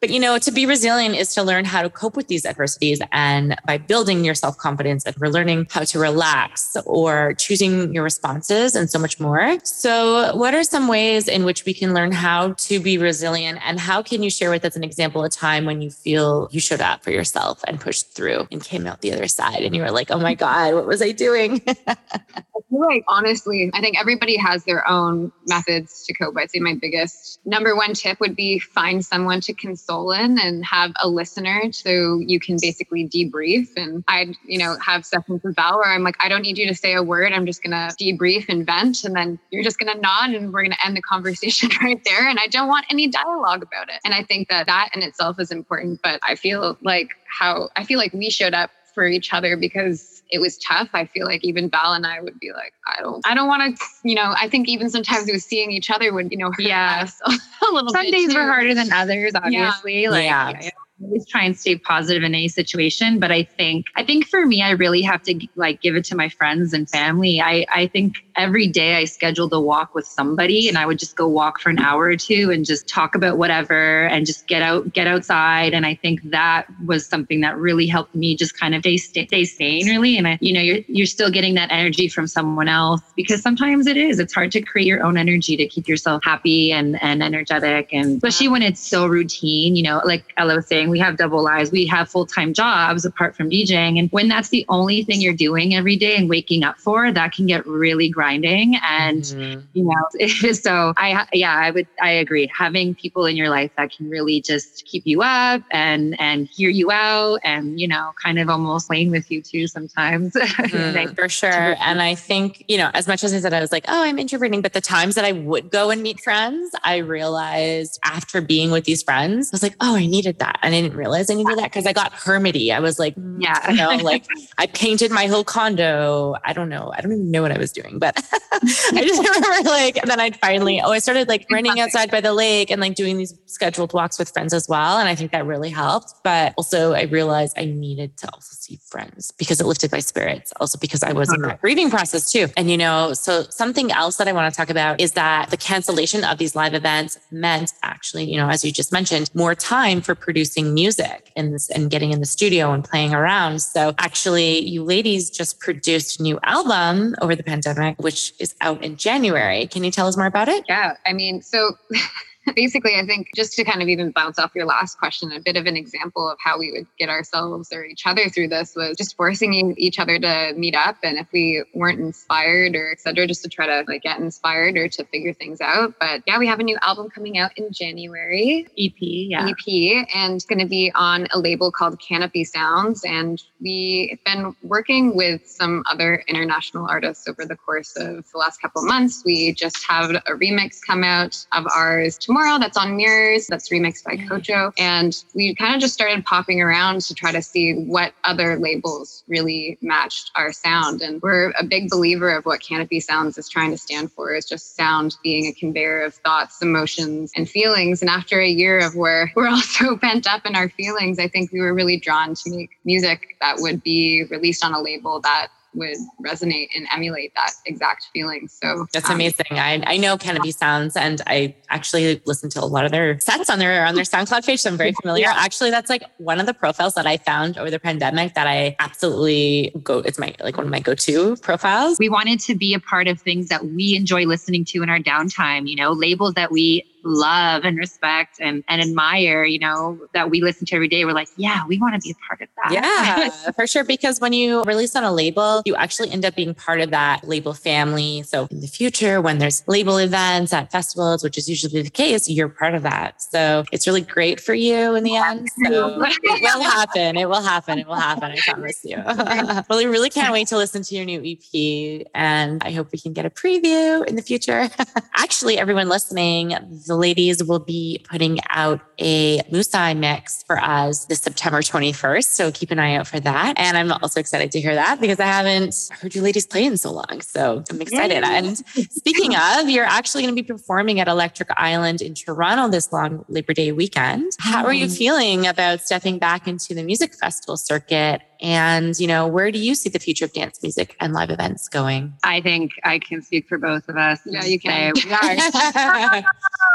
But 0.00 0.08
you 0.08 0.18
know, 0.18 0.38
to 0.38 0.50
be 0.50 0.64
resilient 0.64 1.14
is 1.14 1.34
to 1.34 1.42
learn 1.42 1.66
how 1.66 1.82
to 1.82 1.90
cope 1.90 2.16
with 2.16 2.28
these 2.28 2.46
adversities 2.46 3.00
and 3.12 3.54
by 3.66 3.76
building 3.76 4.24
your 4.24 4.34
self-confidence 4.34 5.04
and 5.04 5.14
we're 5.16 5.28
learning 5.28 5.66
how 5.70 5.84
to 5.84 5.98
relax 5.98 6.74
or 6.86 7.34
choosing 7.34 7.92
your 7.92 8.02
responses 8.02 8.74
and 8.74 8.88
so 8.88 8.98
much 8.98 9.20
more. 9.20 9.58
So, 9.62 10.34
what 10.34 10.54
are 10.54 10.64
some 10.64 10.88
ways 10.88 11.28
in 11.28 11.44
which 11.44 11.66
we 11.66 11.74
can 11.74 11.92
learn 11.92 12.12
how 12.12 12.54
to 12.54 12.80
be 12.80 12.96
resilient 12.96 13.58
and 13.62 13.78
how 13.78 14.02
can 14.02 14.22
you 14.22 14.30
share 14.30 14.50
with 14.50 14.64
us 14.64 14.74
an 14.74 14.84
example 14.84 15.22
of 15.22 15.32
time 15.32 15.66
when 15.66 15.82
you 15.82 15.90
feel 15.90 16.48
you 16.50 16.60
showed 16.60 16.80
up 16.80 17.04
for 17.04 17.10
yourself 17.10 17.62
and 17.66 17.78
pushed 17.78 18.14
through 18.14 18.48
and 18.50 18.64
came 18.64 18.86
out 18.86 19.02
the 19.02 19.12
other 19.12 19.28
side 19.28 19.62
and 19.62 19.76
you 19.76 19.82
were 19.82 19.90
like, 19.90 20.10
"Oh 20.10 20.18
my 20.18 20.34
god, 20.34 20.74
what 20.74 20.86
was 20.86 21.02
I 21.02 21.12
doing?" 21.12 21.60
like 22.88 23.04
honestly, 23.08 23.70
I 23.74 23.80
think 23.80 23.98
everybody 23.98 24.36
has 24.36 24.64
their 24.64 24.86
own 24.88 25.32
methods 25.46 26.04
to 26.06 26.14
cope. 26.14 26.36
I'd 26.36 26.50
say 26.50 26.58
my 26.60 26.74
biggest 26.74 27.40
number 27.44 27.76
one 27.76 27.94
tip 27.94 28.20
would 28.20 28.36
be 28.36 28.58
find 28.58 29.04
someone 29.04 29.40
to 29.42 29.52
console 29.52 30.12
in 30.12 30.38
and 30.38 30.64
have 30.64 30.92
a 31.02 31.08
listener 31.08 31.72
so 31.72 32.18
you 32.18 32.40
can 32.40 32.56
basically 32.60 33.08
debrief. 33.08 33.68
And 33.76 34.04
I'd, 34.08 34.36
you 34.44 34.58
know, 34.58 34.76
have 34.84 35.04
sessions 35.04 35.42
with 35.42 35.56
Val 35.56 35.78
where 35.78 35.92
I'm 35.92 36.02
like, 36.02 36.16
I 36.20 36.28
don't 36.28 36.42
need 36.42 36.58
you 36.58 36.66
to 36.68 36.74
say 36.74 36.94
a 36.94 37.02
word. 37.02 37.32
I'm 37.32 37.46
just 37.46 37.62
gonna 37.62 37.90
debrief 38.00 38.48
and 38.48 38.64
vent. 38.64 39.04
And 39.04 39.14
then 39.14 39.38
you're 39.50 39.64
just 39.64 39.78
gonna 39.78 39.96
nod 40.00 40.30
and 40.30 40.52
we're 40.52 40.62
gonna 40.62 40.76
end 40.84 40.96
the 40.96 41.02
conversation 41.02 41.70
right 41.82 42.00
there. 42.04 42.28
And 42.28 42.38
I 42.38 42.46
don't 42.46 42.68
want 42.68 42.86
any 42.90 43.08
dialogue 43.08 43.62
about 43.62 43.88
it. 43.88 44.00
And 44.04 44.14
I 44.14 44.22
think 44.22 44.48
that 44.48 44.66
that 44.66 44.90
in 44.94 45.02
itself 45.02 45.38
is 45.38 45.50
important. 45.50 46.00
But 46.02 46.20
I 46.22 46.34
feel 46.34 46.78
like 46.82 47.08
how 47.26 47.68
I 47.76 47.84
feel 47.84 47.98
like 47.98 48.12
we 48.12 48.30
showed 48.30 48.54
up 48.54 48.70
for 48.94 49.06
each 49.06 49.32
other 49.32 49.56
because 49.56 50.19
it 50.30 50.40
was 50.40 50.58
tough. 50.58 50.88
I 50.92 51.06
feel 51.06 51.26
like 51.26 51.44
even 51.44 51.68
Val 51.70 51.92
and 51.92 52.06
I 52.06 52.20
would 52.20 52.38
be 52.38 52.52
like, 52.52 52.72
I 52.86 53.02
don't, 53.02 53.26
I 53.26 53.34
don't 53.34 53.48
want 53.48 53.76
to, 53.76 53.84
you 54.04 54.14
know, 54.14 54.34
I 54.36 54.48
think 54.48 54.68
even 54.68 54.90
sometimes 54.90 55.28
it 55.28 55.32
was 55.32 55.44
seeing 55.44 55.72
each 55.72 55.90
other 55.90 56.12
would, 56.12 56.30
you 56.30 56.38
know, 56.38 56.50
hurt 56.50 56.60
yeah. 56.60 57.02
us 57.02 57.20
a, 57.26 57.72
little 57.72 57.90
Some 57.90 58.10
days 58.10 58.32
too. 58.32 58.38
were 58.38 58.46
harder 58.46 58.74
than 58.74 58.92
others, 58.92 59.32
obviously. 59.34 60.02
Yeah. 60.02 60.10
Like, 60.10 60.24
yeah 60.62 60.70
always 61.02 61.26
try 61.26 61.44
and 61.44 61.56
stay 61.56 61.76
positive 61.76 62.22
in 62.22 62.34
any 62.34 62.48
situation 62.48 63.18
but 63.18 63.32
i 63.32 63.42
think 63.42 63.86
i 63.96 64.04
think 64.04 64.26
for 64.26 64.46
me 64.46 64.62
i 64.62 64.70
really 64.70 65.02
have 65.02 65.22
to 65.22 65.46
like 65.56 65.80
give 65.80 65.96
it 65.96 66.04
to 66.04 66.14
my 66.14 66.28
friends 66.28 66.72
and 66.72 66.90
family 66.90 67.40
i 67.40 67.64
i 67.72 67.86
think 67.86 68.16
every 68.36 68.66
day 68.66 68.96
i 68.96 69.04
scheduled 69.04 69.52
a 69.52 69.60
walk 69.60 69.94
with 69.94 70.06
somebody 70.06 70.68
and 70.68 70.78
i 70.78 70.86
would 70.86 70.98
just 70.98 71.16
go 71.16 71.26
walk 71.26 71.60
for 71.60 71.70
an 71.70 71.78
hour 71.78 72.04
or 72.04 72.16
two 72.16 72.50
and 72.50 72.64
just 72.64 72.88
talk 72.88 73.14
about 73.14 73.38
whatever 73.38 74.06
and 74.06 74.26
just 74.26 74.46
get 74.46 74.62
out 74.62 74.92
get 74.92 75.06
outside 75.06 75.72
and 75.74 75.86
i 75.86 75.94
think 75.94 76.20
that 76.30 76.66
was 76.86 77.06
something 77.06 77.40
that 77.40 77.56
really 77.56 77.86
helped 77.86 78.14
me 78.14 78.36
just 78.36 78.58
kind 78.58 78.74
of 78.74 78.80
stay 78.80 78.96
stay 78.96 79.44
sane 79.44 79.86
really 79.86 80.16
and 80.16 80.26
I, 80.26 80.38
you 80.40 80.52
know 80.52 80.60
you're 80.60 80.80
you're 80.88 81.06
still 81.06 81.30
getting 81.30 81.54
that 81.54 81.70
energy 81.70 82.08
from 82.08 82.26
someone 82.26 82.68
else 82.68 83.02
because 83.16 83.42
sometimes 83.42 83.86
it 83.86 83.96
is 83.96 84.18
it's 84.18 84.34
hard 84.34 84.52
to 84.52 84.60
create 84.60 84.86
your 84.86 85.02
own 85.02 85.16
energy 85.16 85.56
to 85.56 85.66
keep 85.66 85.88
yourself 85.88 86.22
happy 86.24 86.72
and 86.72 87.00
and 87.02 87.22
energetic 87.22 87.92
and 87.92 88.16
especially 88.16 88.48
when 88.48 88.62
it's 88.62 88.80
so 88.80 89.06
routine 89.06 89.76
you 89.76 89.82
know 89.82 90.00
like 90.04 90.24
ella 90.36 90.56
was 90.56 90.66
saying 90.66 90.88
we 90.90 90.98
have 90.98 91.16
double 91.16 91.42
lives. 91.42 91.70
We 91.70 91.86
have 91.86 92.08
full 92.08 92.26
time 92.26 92.54
jobs 92.54 93.04
apart 93.04 93.36
from 93.36 93.50
DJing. 93.50 93.98
And 93.98 94.10
when 94.10 94.28
that's 94.28 94.48
the 94.48 94.64
only 94.68 95.02
thing 95.02 95.20
you're 95.20 95.34
doing 95.34 95.74
every 95.74 95.96
day 95.96 96.16
and 96.16 96.28
waking 96.28 96.64
up 96.64 96.78
for, 96.78 97.12
that 97.12 97.32
can 97.32 97.46
get 97.46 97.66
really 97.66 98.08
grinding. 98.08 98.29
And, 98.30 99.22
mm-hmm. 99.22 99.60
you 99.72 99.84
know, 99.84 100.52
so 100.52 100.94
I, 100.96 101.26
yeah, 101.32 101.54
I 101.54 101.70
would, 101.70 101.86
I 102.00 102.10
agree. 102.10 102.50
Having 102.56 102.96
people 102.96 103.26
in 103.26 103.36
your 103.36 103.48
life 103.48 103.70
that 103.76 103.92
can 103.92 104.08
really 104.08 104.40
just 104.40 104.84
keep 104.84 105.06
you 105.06 105.22
up 105.22 105.62
and, 105.70 106.18
and 106.20 106.48
hear 106.48 106.70
you 106.70 106.90
out 106.90 107.40
and, 107.44 107.80
you 107.80 107.88
know, 107.88 108.12
kind 108.22 108.38
of 108.38 108.48
almost 108.48 108.88
playing 108.88 109.10
with 109.10 109.30
you 109.30 109.42
too 109.42 109.66
sometimes. 109.66 110.34
Mm, 110.70 111.14
for 111.16 111.28
sure. 111.28 111.76
And 111.80 112.02
I 112.02 112.14
think, 112.14 112.64
you 112.68 112.76
know, 112.76 112.90
as 112.94 113.08
much 113.08 113.24
as 113.24 113.32
I 113.32 113.40
said, 113.40 113.52
I 113.52 113.60
was 113.60 113.72
like, 113.72 113.84
oh, 113.88 114.02
I'm 114.02 114.18
introverting, 114.18 114.62
but 114.62 114.72
the 114.72 114.80
times 114.80 115.14
that 115.14 115.24
I 115.24 115.32
would 115.32 115.70
go 115.70 115.90
and 115.90 116.02
meet 116.02 116.20
friends, 116.20 116.70
I 116.84 116.98
realized 116.98 117.98
after 118.04 118.40
being 118.40 118.70
with 118.70 118.84
these 118.84 119.02
friends, 119.02 119.50
I 119.50 119.54
was 119.54 119.62
like, 119.62 119.74
oh, 119.80 119.96
I 119.96 120.06
needed 120.06 120.38
that. 120.38 120.58
And 120.62 120.74
I 120.74 120.80
didn't 120.80 120.96
realize 120.96 121.30
I 121.30 121.34
needed 121.34 121.58
that 121.58 121.70
because 121.70 121.86
I 121.86 121.92
got 121.92 122.12
hermity. 122.12 122.72
I 122.74 122.80
was 122.80 122.98
like, 122.98 123.14
yeah, 123.38 123.70
you 123.70 123.76
know, 123.76 123.96
like 124.04 124.26
I 124.58 124.66
painted 124.66 125.10
my 125.10 125.26
whole 125.26 125.44
condo. 125.44 126.36
I 126.44 126.52
don't 126.52 126.68
know. 126.68 126.92
I 126.96 127.00
don't 127.00 127.12
even 127.12 127.30
know 127.30 127.42
what 127.42 127.52
I 127.52 127.58
was 127.58 127.72
doing, 127.72 127.98
but 127.98 128.09
I 128.52 129.04
just 129.06 129.22
remember 129.22 129.68
like, 129.70 129.96
and 129.96 130.10
then 130.10 130.20
I'd 130.20 130.36
finally, 130.36 130.80
oh, 130.80 130.90
I 130.90 130.98
started 130.98 131.28
like 131.28 131.46
running 131.50 131.80
outside 131.80 132.10
by 132.10 132.20
the 132.20 132.32
lake 132.32 132.70
and 132.70 132.80
like 132.80 132.94
doing 132.94 133.16
these 133.16 133.34
scheduled 133.46 133.92
walks 133.92 134.18
with 134.18 134.30
friends 134.30 134.52
as 134.52 134.68
well. 134.68 134.98
And 134.98 135.08
I 135.08 135.14
think 135.14 135.32
that 135.32 135.46
really 135.46 135.70
helped. 135.70 136.14
But 136.24 136.54
also 136.56 136.92
I 136.92 137.02
realized 137.02 137.58
I 137.58 137.64
needed 137.64 138.16
to 138.18 138.28
also 138.32 138.54
see 138.58 138.78
friends 138.88 139.32
because 139.32 139.60
it 139.60 139.66
lifted 139.66 139.92
my 139.92 140.00
spirits. 140.00 140.52
Also 140.60 140.78
because 140.78 141.02
I 141.02 141.12
was 141.12 141.32
in 141.32 141.40
that 141.42 141.48
uh-huh. 141.48 141.56
grieving 141.60 141.90
process 141.90 142.30
too. 142.30 142.48
And 142.56 142.70
you 142.70 142.76
know, 142.76 143.12
so 143.12 143.44
something 143.50 143.90
else 143.92 144.16
that 144.16 144.28
I 144.28 144.32
want 144.32 144.52
to 144.52 144.56
talk 144.56 144.70
about 144.70 145.00
is 145.00 145.12
that 145.12 145.50
the 145.50 145.56
cancellation 145.56 146.24
of 146.24 146.38
these 146.38 146.54
live 146.54 146.74
events 146.74 147.18
meant 147.30 147.72
actually, 147.82 148.24
you 148.24 148.36
know, 148.36 148.48
as 148.48 148.64
you 148.64 148.72
just 148.72 148.92
mentioned, 148.92 149.30
more 149.34 149.54
time 149.54 150.00
for 150.00 150.14
producing 150.14 150.74
music 150.74 151.30
and 151.36 151.54
this 151.54 151.70
and 151.70 151.90
getting 151.90 152.12
in 152.12 152.20
the 152.20 152.26
studio 152.26 152.72
and 152.72 152.84
playing 152.84 153.14
around. 153.14 153.60
So 153.60 153.94
actually 153.98 154.60
you 154.60 154.82
ladies 154.82 155.30
just 155.30 155.60
produced 155.60 156.20
a 156.20 156.22
new 156.22 156.38
album 156.42 157.14
over 157.20 157.34
the 157.34 157.42
pandemic, 157.42 157.96
which 158.00 158.34
is 158.38 158.54
out 158.60 158.82
in 158.82 158.96
January. 158.96 159.66
Can 159.66 159.84
you 159.84 159.90
tell 159.90 160.06
us 160.06 160.16
more 160.16 160.26
about 160.26 160.48
it? 160.48 160.64
Yeah. 160.68 160.96
I 161.06 161.12
mean, 161.12 161.42
so 161.42 161.72
basically, 162.56 162.96
I 162.96 163.06
think 163.06 163.30
just 163.34 163.54
to 163.54 163.64
kind 163.64 163.82
of 163.82 163.88
even 163.88 164.10
bounce 164.10 164.38
off 164.38 164.52
your 164.54 164.66
last 164.66 164.98
question, 164.98 165.32
a 165.32 165.40
bit 165.40 165.56
of 165.56 165.66
an 165.66 165.76
example 165.76 166.28
of 166.28 166.38
how 166.42 166.58
we 166.58 166.72
would 166.72 166.86
get 166.98 167.08
ourselves 167.08 167.72
or 167.72 167.84
each 167.84 168.06
other 168.06 168.28
through 168.28 168.48
this 168.48 168.74
was 168.74 168.96
just 168.96 169.16
forcing 169.16 169.74
each 169.78 169.98
other 169.98 170.18
to 170.18 170.52
meet 170.56 170.74
up. 170.74 170.96
And 171.02 171.18
if 171.18 171.26
we 171.32 171.64
weren't 171.74 172.00
inspired 172.00 172.74
or 172.74 172.90
etc., 172.90 173.26
just 173.26 173.42
to 173.42 173.48
try 173.48 173.66
to 173.66 173.84
like 173.88 174.02
get 174.02 174.18
inspired 174.18 174.76
or 174.76 174.88
to 174.88 175.04
figure 175.04 175.32
things 175.32 175.60
out. 175.60 175.94
But 176.00 176.22
yeah, 176.26 176.38
we 176.38 176.46
have 176.46 176.60
a 176.60 176.64
new 176.64 176.78
album 176.82 177.10
coming 177.10 177.38
out 177.38 177.52
in 177.56 177.72
January. 177.72 178.66
EP, 178.78 178.94
yeah. 178.98 179.48
EP, 179.48 180.06
and 180.14 180.34
it's 180.34 180.46
going 180.46 180.58
to 180.58 180.66
be 180.66 180.92
on 180.94 181.26
a 181.32 181.38
label 181.38 181.70
called 181.70 182.00
Canopy 182.00 182.44
Sounds. 182.44 183.04
And 183.04 183.42
we've 183.60 184.22
been 184.24 184.54
working 184.62 185.16
with 185.16 185.46
some 185.46 185.82
other 185.90 186.22
international 186.28 186.86
artists 186.86 187.28
over 187.28 187.44
the 187.44 187.56
course 187.56 187.96
of 187.96 188.30
the 188.30 188.38
last 188.38 188.60
couple 188.60 188.82
of 188.82 188.88
months. 188.88 189.22
We 189.24 189.52
just 189.52 189.84
have 189.88 190.10
a 190.10 190.20
remix 190.30 190.78
come 190.84 191.04
out 191.04 191.46
of 191.52 191.66
ours 191.74 192.18
tomorrow 192.18 192.39
that's 192.58 192.76
on 192.76 192.96
Mirrors, 192.96 193.46
that's 193.46 193.68
remixed 193.70 194.04
by 194.04 194.16
Kojo. 194.16 194.72
And 194.78 195.16
we 195.34 195.54
kind 195.54 195.74
of 195.74 195.80
just 195.80 195.94
started 195.94 196.24
popping 196.24 196.60
around 196.60 197.00
to 197.02 197.14
try 197.14 197.32
to 197.32 197.42
see 197.42 197.74
what 197.74 198.12
other 198.24 198.58
labels 198.58 199.24
really 199.28 199.78
matched 199.80 200.30
our 200.36 200.52
sound. 200.52 201.02
And 201.02 201.20
we're 201.22 201.52
a 201.58 201.64
big 201.64 201.90
believer 201.90 202.30
of 202.30 202.44
what 202.44 202.60
Canopy 202.60 203.00
Sounds 203.00 203.38
is 203.38 203.48
trying 203.48 203.70
to 203.70 203.78
stand 203.78 204.12
for 204.12 204.34
is 204.34 204.46
just 204.46 204.76
sound 204.76 205.16
being 205.22 205.46
a 205.46 205.52
conveyor 205.52 206.02
of 206.02 206.14
thoughts, 206.14 206.62
emotions, 206.62 207.32
and 207.36 207.48
feelings. 207.48 208.00
And 208.00 208.10
after 208.10 208.40
a 208.40 208.48
year 208.48 208.78
of 208.78 208.94
where 208.94 209.32
we're 209.36 209.48
all 209.48 209.60
so 209.62 209.96
pent 209.96 210.26
up 210.26 210.46
in 210.46 210.54
our 210.56 210.68
feelings, 210.68 211.18
I 211.18 211.28
think 211.28 211.52
we 211.52 211.60
were 211.60 211.74
really 211.74 211.98
drawn 211.98 212.34
to 212.34 212.50
make 212.50 212.70
music 212.84 213.36
that 213.40 213.56
would 213.58 213.82
be 213.82 214.24
released 214.30 214.64
on 214.64 214.74
a 214.74 214.80
label 214.80 215.20
that 215.20 215.48
would 215.74 215.96
resonate 216.24 216.68
and 216.74 216.86
emulate 216.92 217.32
that 217.36 217.52
exact 217.66 218.08
feeling. 218.12 218.48
So 218.48 218.86
that's 218.92 219.08
um, 219.08 219.16
amazing. 219.16 219.46
I, 219.52 219.82
I 219.86 219.96
know 219.96 220.16
Canopy 220.16 220.50
Sounds 220.50 220.96
and 220.96 221.22
I 221.26 221.54
actually 221.68 222.20
listen 222.26 222.50
to 222.50 222.60
a 222.60 222.66
lot 222.66 222.84
of 222.84 222.90
their 222.90 223.20
sets 223.20 223.48
on 223.48 223.58
their 223.58 223.86
on 223.86 223.94
their 223.94 224.04
SoundCloud 224.04 224.44
page. 224.44 224.60
So 224.60 224.70
I'm 224.70 224.76
very 224.76 224.92
familiar. 224.92 225.24
Yeah. 225.24 225.34
Actually, 225.36 225.70
that's 225.70 225.90
like 225.90 226.02
one 226.18 226.40
of 226.40 226.46
the 226.46 226.54
profiles 226.54 226.94
that 226.94 227.06
I 227.06 227.16
found 227.16 227.58
over 227.58 227.70
the 227.70 227.78
pandemic 227.78 228.34
that 228.34 228.46
I 228.46 228.76
absolutely 228.78 229.72
go 229.82 229.98
it's 229.98 230.18
my 230.18 230.34
like 230.40 230.56
one 230.56 230.66
of 230.66 230.72
my 230.72 230.80
go-to 230.80 231.36
profiles. 231.36 231.98
We 231.98 232.08
wanted 232.08 232.40
to 232.40 232.54
be 232.54 232.74
a 232.74 232.80
part 232.80 233.08
of 233.08 233.20
things 233.20 233.48
that 233.48 233.66
we 233.66 233.96
enjoy 233.96 234.24
listening 234.26 234.64
to 234.66 234.82
in 234.82 234.90
our 234.90 234.98
downtime, 234.98 235.68
you 235.68 235.76
know, 235.76 235.92
labels 235.92 236.34
that 236.34 236.50
we 236.50 236.84
love 237.04 237.64
and 237.64 237.76
respect 237.78 238.38
and, 238.40 238.64
and 238.68 238.80
admire, 238.80 239.44
you 239.44 239.58
know, 239.58 239.98
that 240.14 240.30
we 240.30 240.40
listen 240.40 240.66
to 240.66 240.74
every 240.74 240.88
day. 240.88 241.04
We're 241.04 241.12
like, 241.12 241.28
yeah, 241.36 241.66
we 241.66 241.78
want 241.78 241.94
to 241.94 242.00
be 242.00 242.10
a 242.12 242.28
part 242.28 242.40
of 242.40 242.48
that. 242.56 242.72
Yeah, 242.72 243.52
for 243.52 243.66
sure. 243.66 243.84
Because 243.84 244.20
when 244.20 244.32
you 244.32 244.62
release 244.62 244.94
on 244.96 245.04
a 245.04 245.12
label, 245.12 245.62
you 245.64 245.74
actually 245.76 246.10
end 246.10 246.24
up 246.24 246.34
being 246.34 246.54
part 246.54 246.80
of 246.80 246.90
that 246.90 247.26
label 247.26 247.54
family. 247.54 248.22
So 248.22 248.46
in 248.50 248.60
the 248.60 248.66
future, 248.66 249.20
when 249.20 249.38
there's 249.38 249.66
label 249.66 249.98
events 249.98 250.52
at 250.52 250.70
festivals, 250.70 251.22
which 251.22 251.38
is 251.38 251.48
usually 251.48 251.82
the 251.82 251.90
case, 251.90 252.28
you're 252.28 252.48
part 252.48 252.74
of 252.74 252.82
that. 252.82 253.22
So 253.22 253.64
it's 253.72 253.86
really 253.86 254.02
great 254.02 254.40
for 254.40 254.54
you 254.54 254.94
in 254.94 255.04
the 255.04 255.16
end. 255.16 255.48
So 255.64 255.98
it 255.98 256.42
will 256.42 256.62
happen. 256.62 257.16
It 257.16 257.28
will 257.28 257.42
happen. 257.42 257.78
It 257.78 257.86
will 257.86 257.94
happen. 257.94 258.32
I 258.32 258.38
promise 258.38 258.80
you. 258.84 258.96
well, 259.06 259.78
we 259.78 259.86
really 259.86 260.10
can't 260.10 260.32
wait 260.32 260.48
to 260.48 260.56
listen 260.56 260.82
to 260.82 260.94
your 260.94 261.04
new 261.04 261.20
EP. 261.24 262.06
And 262.14 262.62
I 262.62 262.72
hope 262.72 262.92
we 262.92 262.98
can 262.98 263.12
get 263.12 263.26
a 263.26 263.30
preview 263.30 264.06
in 264.06 264.16
the 264.16 264.22
future. 264.22 264.68
actually, 265.16 265.58
everyone 265.58 265.88
listening, 265.88 266.54
the 266.90 266.96
ladies 266.96 267.44
will 267.44 267.60
be 267.60 268.04
putting 268.10 268.40
out 268.48 268.80
a 268.98 269.38
Musai 269.42 269.96
mix 269.96 270.42
for 270.42 270.58
us 270.58 271.04
this 271.04 271.20
September 271.20 271.60
21st. 271.60 272.24
So 272.24 272.50
keep 272.50 272.72
an 272.72 272.80
eye 272.80 272.96
out 272.96 273.06
for 273.06 273.20
that. 273.20 273.54
And 273.56 273.76
I'm 273.76 273.92
also 273.92 274.18
excited 274.18 274.50
to 274.50 274.60
hear 274.60 274.74
that 274.74 275.00
because 275.00 275.20
I 275.20 275.26
haven't 275.26 275.88
heard 275.92 276.16
you 276.16 276.20
ladies 276.20 276.46
play 276.46 276.64
in 276.64 276.76
so 276.76 276.90
long. 276.90 277.20
So 277.20 277.62
I'm 277.70 277.80
excited. 277.80 278.24
Yay. 278.24 278.36
And 278.36 278.58
speaking 278.90 279.36
of, 279.36 279.70
you're 279.70 279.84
actually 279.84 280.24
going 280.24 280.34
to 280.34 280.42
be 280.42 280.46
performing 280.46 280.98
at 280.98 281.06
Electric 281.06 281.48
Island 281.56 282.02
in 282.02 282.14
Toronto 282.14 282.68
this 282.68 282.92
long 282.92 283.24
Labor 283.28 283.52
Day 283.52 283.70
weekend. 283.70 284.32
How 284.40 284.64
are 284.64 284.74
you 284.74 284.86
mm. 284.86 284.98
feeling 284.98 285.46
about 285.46 285.82
stepping 285.82 286.18
back 286.18 286.48
into 286.48 286.74
the 286.74 286.82
music 286.82 287.14
festival 287.14 287.56
circuit 287.56 288.20
and, 288.40 288.98
you 288.98 289.06
know, 289.06 289.26
where 289.26 289.50
do 289.50 289.58
you 289.58 289.74
see 289.74 289.88
the 289.90 289.98
future 289.98 290.24
of 290.24 290.32
dance 290.32 290.62
music 290.62 290.96
and 291.00 291.12
live 291.12 291.30
events 291.30 291.68
going? 291.68 292.14
I 292.22 292.40
think 292.40 292.72
I 292.84 292.98
can 292.98 293.22
speak 293.22 293.48
for 293.48 293.58
both 293.58 293.88
of 293.88 293.96
us. 293.96 294.20
Yeah, 294.24 294.44
you 294.44 294.58
can. 294.58 294.92
We 294.94 295.12
are 295.12 296.22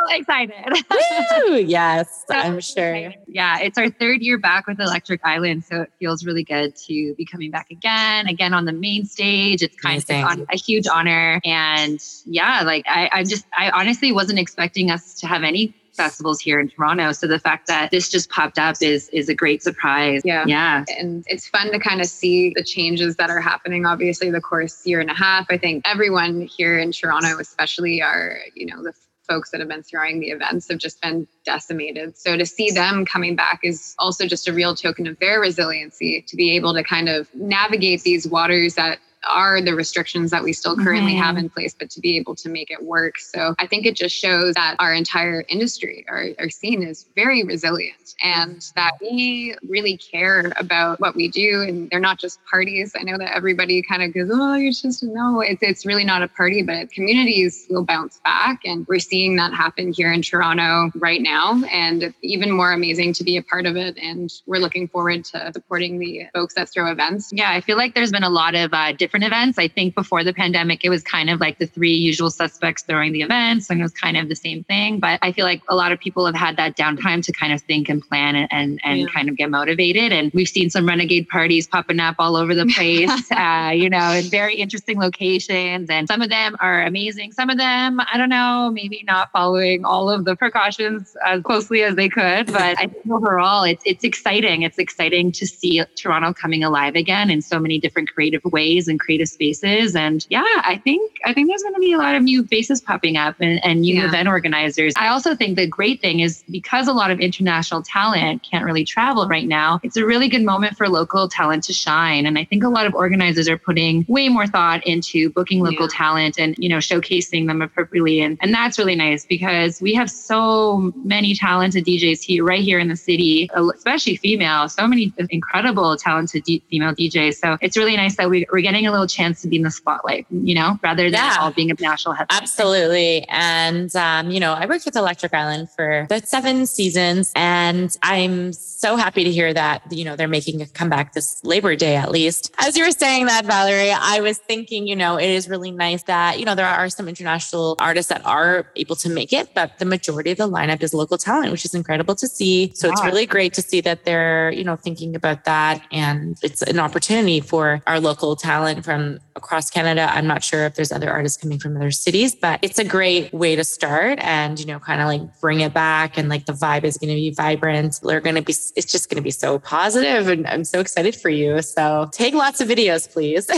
excited. 0.10 0.84
Woo! 0.92 1.56
Yes, 1.76 2.26
I'm 2.30 2.60
sure. 2.60 3.14
Yeah, 3.28 3.60
it's 3.60 3.78
our 3.78 3.90
third 3.90 4.22
year 4.22 4.38
back 4.38 4.68
with 4.68 4.80
Electric 4.80 5.22
Island. 5.24 5.66
So 5.66 5.82
it 5.82 5.92
feels 6.00 6.26
really 6.26 6.44
good 6.44 6.76
to 6.88 7.16
be 7.16 7.26
coming 7.26 7.50
back 7.52 7.72
again, 7.72 8.28
again 8.28 8.54
on 8.54 8.66
the 8.66 8.72
main 8.72 9.06
stage. 9.06 9.62
It's 9.62 9.76
kind 9.76 10.04
Amazing. 10.08 10.42
of 10.42 10.48
a 10.52 10.58
huge 10.58 10.88
honor. 10.88 11.42
And 11.44 12.00
yeah, 12.26 12.62
like 12.64 12.86
I, 12.88 13.10
I 13.12 13.24
just, 13.24 13.46
I 13.58 13.72
honestly 13.72 14.12
wasn't 14.12 14.40
expecting 14.40 14.92
us 14.92 15.16
to 15.16 15.28
have 15.28 15.44
any 15.44 15.74
festivals 15.96 16.40
here 16.40 16.60
in 16.60 16.70
Toronto. 16.70 17.12
So 17.12 17.28
the 17.28 17.40
fact 17.40 17.68
that 17.68 17.92
this 17.92 18.10
just 18.10 18.30
popped 18.30 18.60
up 18.60 18.76
is 18.82 19.10
is 19.10 19.30
a 19.30 19.34
great 19.34 19.64
surprise. 19.64 20.22
Yeah. 20.26 20.46
Yeah. 20.48 20.86
And 20.98 21.24
it's 21.28 21.48
fun 21.48 21.72
to 21.72 21.80
kind 21.80 22.02
of 22.02 22.08
see 22.08 22.54
the 22.56 22.64
changes 22.64 23.16
that 23.16 23.30
are 23.30 23.42
happening. 23.42 23.86
Obviously, 23.86 24.30
the 24.30 24.42
course 24.42 24.86
year 24.86 25.00
and 25.00 25.10
a 25.10 25.14
half. 25.14 25.48
I 25.50 25.58
think 25.58 25.84
everyone 25.88 26.42
here 26.42 26.78
in 26.78 26.92
Toronto, 26.92 27.40
especially 27.40 28.02
are, 28.02 28.38
you 28.54 28.66
know, 28.66 28.84
the 28.84 28.94
folks 29.28 29.52
that 29.52 29.60
have 29.60 29.70
been 29.70 29.84
throwing 29.84 30.20
the 30.20 30.30
events 30.30 30.70
have 30.70 30.78
just 30.78 31.02
been 31.02 31.28
decimated. 31.46 32.18
So 32.18 32.38
to 32.38 32.46
see 32.46 32.72
them 32.72 33.06
coming 33.06 33.36
back 33.36 33.62
is 33.64 33.96
also 33.98 34.28
just 34.28 34.48
a 34.48 34.54
real 34.54 34.76
token 34.76 35.08
of 35.08 35.18
their 35.20 35.40
resiliency 35.40 36.24
to 36.28 36.36
be 36.36 36.56
able 36.56 36.74
to 36.74 36.84
kind 36.84 37.10
of 37.10 37.34
navigate 37.34 38.04
these 38.04 38.28
waters 38.28 38.76
that 38.76 39.00
are 39.28 39.62
the 39.62 39.76
restrictions 39.76 40.32
that 40.32 40.44
we 40.44 40.54
still 40.54 40.76
currently 40.76 41.14
mm-hmm. 41.14 41.24
have 41.24 41.38
in 41.38 41.50
place, 41.50 41.76
but 41.78 41.90
to 41.92 42.00
be 42.00 42.18
able 42.18 42.36
to 42.36 42.50
make 42.50 42.72
it 42.72 42.84
work. 42.84 43.18
So 43.18 43.56
I 43.60 43.68
think 43.68 43.86
it 43.86 43.96
just 43.96 44.16
shows 44.16 44.54
that 44.56 44.76
our 44.80 44.94
entire 44.94 45.44
industry, 45.48 46.06
our, 46.08 46.30
our 46.40 46.50
scene 46.50 46.84
is 46.84 47.06
very 47.16 47.44
resilient 47.44 48.16
and 48.24 48.66
that 48.76 48.94
we 49.02 49.56
really 49.68 49.98
care 49.98 50.54
about 50.58 51.00
what 51.00 51.16
we 51.16 51.28
do. 51.28 51.64
And 51.68 51.90
they're 51.90 52.00
not 52.00 52.20
just 52.20 52.40
parties. 52.46 52.94
I 53.00 53.04
know 53.04 53.18
that 53.18 53.36
everybody 53.36 53.82
kind 53.82 54.04
of 54.04 54.14
goes, 54.14 54.30
oh, 54.32 54.56
you're 54.56 54.72
just, 54.72 55.04
no, 55.04 55.42
it's, 55.42 55.62
it's 55.62 55.86
really 55.86 56.04
not 56.04 56.22
a 56.22 56.28
party, 56.28 56.62
but 56.62 56.92
communities 56.92 57.66
will 57.70 57.84
bounce 57.84 58.20
back. 58.24 58.62
And 58.66 58.86
we're 58.88 59.00
seeing 59.00 59.36
that 59.38 59.54
happen 59.54 59.94
here 59.94 60.12
in 60.12 60.22
Toronto 60.22 60.92
right 60.96 61.22
now. 61.22 61.62
And 61.72 62.04
it's 62.04 62.18
even 62.22 62.52
more 62.52 62.72
amazing 62.72 63.14
to 63.14 63.24
be 63.24 63.38
a 63.38 63.44
part 63.44 63.66
of 63.66 63.76
it. 63.76 63.98
And 63.98 64.32
we're 64.46 64.60
looking 64.60 64.88
forward 64.88 65.26
to 65.26 65.52
supporting 65.54 66.00
the 66.00 66.26
folks 66.34 66.54
that 66.56 66.70
throw 66.70 66.92
events. 66.92 67.32
Yeah, 67.34 67.52
I 67.52 67.62
feel 67.62 67.78
like 67.78 67.96
there's 67.96 68.12
been 68.12 68.24
a 68.24 68.30
lot 68.30 68.56
of 68.56 68.74
uh, 68.74 68.92
different 68.94 69.15
different 69.16 69.34
events. 69.34 69.58
I 69.58 69.68
think 69.68 69.96
before 69.96 70.24
the 70.24 70.34
pandemic, 70.34 70.84
it 70.84 70.90
was 70.90 71.02
kind 71.02 71.30
of 71.30 71.40
like 71.40 71.58
the 71.58 71.68
three 71.68 71.94
usual 71.94 72.30
suspects 72.30 72.84
throwing 72.84 73.14
the 73.14 73.22
events, 73.22 73.70
and 73.70 73.80
it 73.80 73.84
was 73.84 73.94
kind 73.94 74.18
of 74.18 74.28
the 74.28 74.36
same 74.36 74.64
thing. 74.66 75.00
But 75.00 75.20
I 75.22 75.32
feel 75.32 75.46
like 75.46 75.62
a 75.70 75.76
lot 75.76 75.92
of 75.94 76.00
people 76.00 76.26
have 76.26 76.36
had 76.36 76.58
that 76.58 76.76
downtime 76.76 77.24
to 77.26 77.32
kind 77.32 77.54
of 77.54 77.62
think 77.62 77.88
and 77.88 78.02
plan 78.02 78.36
and 78.36 78.50
and, 78.52 78.82
and 78.84 79.00
yeah. 79.02 79.08
kind 79.08 79.30
of 79.30 79.38
get 79.38 79.50
motivated. 79.50 80.12
And 80.12 80.32
we've 80.34 80.50
seen 80.50 80.70
some 80.70 80.86
renegade 80.86 81.30
parties 81.30 81.68
popping 81.68 82.00
up 82.00 82.16
all 82.20 82.36
over 82.36 82.54
the 82.54 82.66
place, 82.76 83.32
uh, 83.32 83.72
you 83.74 83.90
know, 83.90 84.12
in 84.12 84.26
very 84.26 84.56
interesting 84.56 85.00
locations. 85.00 85.90
And 85.90 86.08
some 86.08 86.22
of 86.22 86.30
them 86.30 86.58
are 86.60 86.84
amazing. 86.84 87.32
Some 87.32 87.50
of 87.50 87.58
them, 87.58 88.02
I 88.02 88.18
don't 88.18 88.30
know, 88.30 88.72
maybe 88.74 89.04
not 89.08 89.32
following 89.32 89.86
all 89.86 90.10
of 90.10 90.26
the 90.26 90.36
precautions 90.36 91.16
as 91.26 91.42
closely 91.42 91.84
as 91.84 91.96
they 91.96 92.10
could. 92.10 92.48
But 92.48 92.78
I 92.80 92.88
think 92.88 93.10
overall, 93.10 93.64
it's 93.64 93.84
it's 93.86 94.04
exciting. 94.04 94.64
It's 94.64 94.78
exciting 94.78 95.32
to 95.34 95.48
see 95.48 95.84
Toronto 95.96 96.34
coming 96.34 96.66
alive 96.66 96.96
again 96.96 97.30
in 97.30 97.42
so 97.42 97.60
many 97.60 97.80
different 97.80 98.14
creative 98.14 98.44
ways 98.44 98.90
and 98.90 99.00
creative 99.06 99.30
spaces. 99.30 99.96
And 99.96 100.26
yeah, 100.30 100.44
I 100.44 100.82
think 100.84 101.12
I 101.26 101.34
think 101.34 101.48
there's 101.48 101.62
going 101.62 101.76
to 101.76 101.80
be 101.80 101.94
a 101.94 101.98
lot 101.98 102.16
of 102.16 102.24
new 102.24 102.44
faces 102.46 102.82
popping 102.82 103.18
up 103.18 103.36
and, 103.40 103.64
and 103.64 103.82
new 103.82 103.96
yeah. 103.96 104.08
event 104.08 104.28
organizers. 104.28 104.94
I 104.98 105.08
also 105.08 105.36
think 105.36 105.56
the 105.56 105.68
great 105.68 106.02
thing 106.02 106.20
is 106.20 106.44
because 106.50 106.88
a 106.88 106.94
lot 106.94 107.12
of 107.12 107.20
international 107.20 107.82
talent 107.82 108.44
can't 108.50 108.66
really 108.66 108.84
travel 108.84 109.28
right 109.28 109.48
now, 109.48 109.80
it's 109.84 109.98
a 109.98 110.06
really 110.06 110.28
good 110.28 110.44
moment 110.44 110.78
for 110.78 110.90
local 110.90 111.28
talent 111.28 111.64
to 111.66 111.74
shine. 111.74 112.26
And 112.26 112.38
I 112.38 112.46
think 112.46 112.64
a 112.64 112.70
lot 112.70 112.86
of 112.86 112.94
organizers 112.96 113.48
are 113.48 113.58
putting 113.58 114.06
way 114.08 114.30
more 114.30 114.48
thought 114.48 114.86
into 114.86 115.30
booking 115.32 115.62
local 115.62 115.86
yeah. 115.86 115.98
talent 115.98 116.40
and 116.40 116.56
you 116.58 116.70
know 116.70 116.78
showcasing 116.78 117.48
them 117.48 117.62
appropriately. 117.62 118.22
And 118.22 118.38
and 118.42 118.54
that's 118.54 118.78
really 118.78 118.96
nice 118.96 119.26
because 119.26 119.82
we 119.82 119.94
have 119.94 120.10
so 120.10 120.94
many 121.04 121.36
talented 121.36 121.86
DJs 121.86 122.22
here 122.22 122.44
right 122.44 122.62
here 122.62 122.80
in 122.80 122.88
the 122.88 122.96
city, 122.96 123.50
uh, 123.52 123.68
especially 123.76 124.16
female. 124.16 124.68
So 124.70 124.88
many 124.88 125.14
incredible 125.30 125.96
talented 125.98 126.44
D- 126.44 126.64
female 126.70 126.94
DJs. 126.94 127.36
So 127.36 127.58
it's 127.62 127.78
really 127.78 127.96
nice 127.96 128.16
that 128.18 128.30
we, 128.30 128.46
we're 128.52 128.62
getting 128.62 128.85
a 128.86 128.92
little 128.92 129.08
chance 129.08 129.42
to 129.42 129.48
be 129.48 129.58
in 129.58 129.64
the 129.64 129.72
spotlight, 129.72 130.26
you 130.30 130.56
know, 130.56 130.80
rather 130.84 131.04
than 131.10 131.24
yeah, 131.24 131.38
all 131.40 131.52
being 131.52 131.72
a 131.72 131.76
national 131.80 132.14
headline. 132.14 132.42
Absolutely. 132.42 133.26
And, 133.30 133.96
um, 133.96 134.32
you 134.32 134.40
know, 134.40 134.54
I 134.54 134.66
worked 134.66 134.86
with 134.86 134.96
Electric 134.96 135.34
Island 135.34 135.70
for 135.70 136.08
the 136.10 136.22
seven 136.22 136.66
seasons, 136.66 137.32
and 137.36 137.96
I'm 138.04 138.54
so 138.54 138.96
happy 138.96 139.24
to 139.24 139.32
hear 139.32 139.54
that, 139.54 139.82
you 139.92 140.04
know, 140.04 140.16
they're 140.16 140.28
making 140.28 140.62
a 140.62 140.68
comeback 140.68 141.14
this 141.14 141.44
Labor 141.44 141.76
Day 141.76 141.96
at 141.96 142.12
least. 142.12 142.54
As 142.60 142.76
you 142.78 142.84
were 142.84 142.92
saying 142.92 143.28
that, 143.28 143.46
Valerie, 143.46 143.92
I 143.92 144.20
was 144.20 144.38
thinking, 144.38 144.88
you 144.88 144.96
know, 144.96 145.18
it 145.18 145.30
is 145.30 145.48
really 145.48 145.72
nice 145.72 146.04
that, 146.04 146.40
you 146.40 146.46
know, 146.46 146.56
there 146.56 146.68
are 146.68 146.90
some 146.90 147.08
international 147.08 147.76
artists 147.80 148.10
that 148.10 148.26
are 148.26 148.68
able 148.76 148.96
to 148.98 149.10
make 149.10 149.32
it, 149.32 149.54
but 149.54 149.80
the 149.80 149.86
majority 149.86 150.32
of 150.32 150.38
the 150.38 150.50
lineup 150.50 150.84
is 150.84 150.94
local 150.94 151.18
talent, 151.18 151.52
which 151.52 151.66
is 151.66 151.74
incredible 151.74 152.16
to 152.16 152.28
see. 152.28 152.72
So 152.76 152.92
it's 152.92 153.04
really 153.04 153.26
great 153.26 153.54
to 153.54 153.62
see 153.62 153.82
that 153.82 154.04
they're, 154.04 154.52
you 154.52 154.64
know, 154.64 154.76
thinking 154.76 155.16
about 155.16 155.46
that. 155.46 155.82
And 155.92 156.38
it's 156.44 156.62
an 156.64 156.80
opportunity 156.80 157.40
for 157.40 157.82
our 157.88 158.00
local 158.00 158.36
talent 158.36 158.75
from 158.84 159.20
across 159.36 159.70
Canada. 159.70 160.10
I'm 160.12 160.28
not 160.28 160.44
sure 160.44 160.66
if 160.66 160.76
there's 160.76 160.92
other 160.92 161.12
artists 161.12 161.42
coming 161.42 161.60
from 161.60 161.76
other 161.76 161.92
cities, 161.92 162.36
but 162.36 162.60
it's 162.62 162.80
a 162.80 162.84
great 162.84 163.34
way 163.34 163.56
to 163.56 163.64
start 163.64 164.20
and, 164.20 164.60
you 164.60 164.66
know, 164.66 164.80
kind 164.80 165.02
of 165.02 165.08
like 165.08 165.40
bring 165.40 165.62
it 165.62 165.74
back. 165.74 166.18
And 166.18 166.30
like 166.30 166.46
the 166.46 166.54
vibe 166.54 166.84
is 166.84 166.98
going 166.98 167.10
to 167.10 167.16
be 167.16 167.32
vibrant. 167.32 168.00
They're 168.04 168.22
going 168.22 168.36
to 168.36 168.42
be, 168.42 168.54
it's 168.76 168.92
just 168.92 169.10
going 169.10 169.18
to 169.18 169.24
be 169.24 169.32
so 169.32 169.60
positive 169.60 170.28
And 170.28 170.48
I'm 170.48 170.64
so 170.64 170.80
excited 170.80 171.16
for 171.16 171.30
you. 171.30 171.62
So 171.62 172.10
take 172.12 172.34
lots 172.34 172.62
of 172.62 172.68
videos, 172.68 173.12
please. 173.12 173.50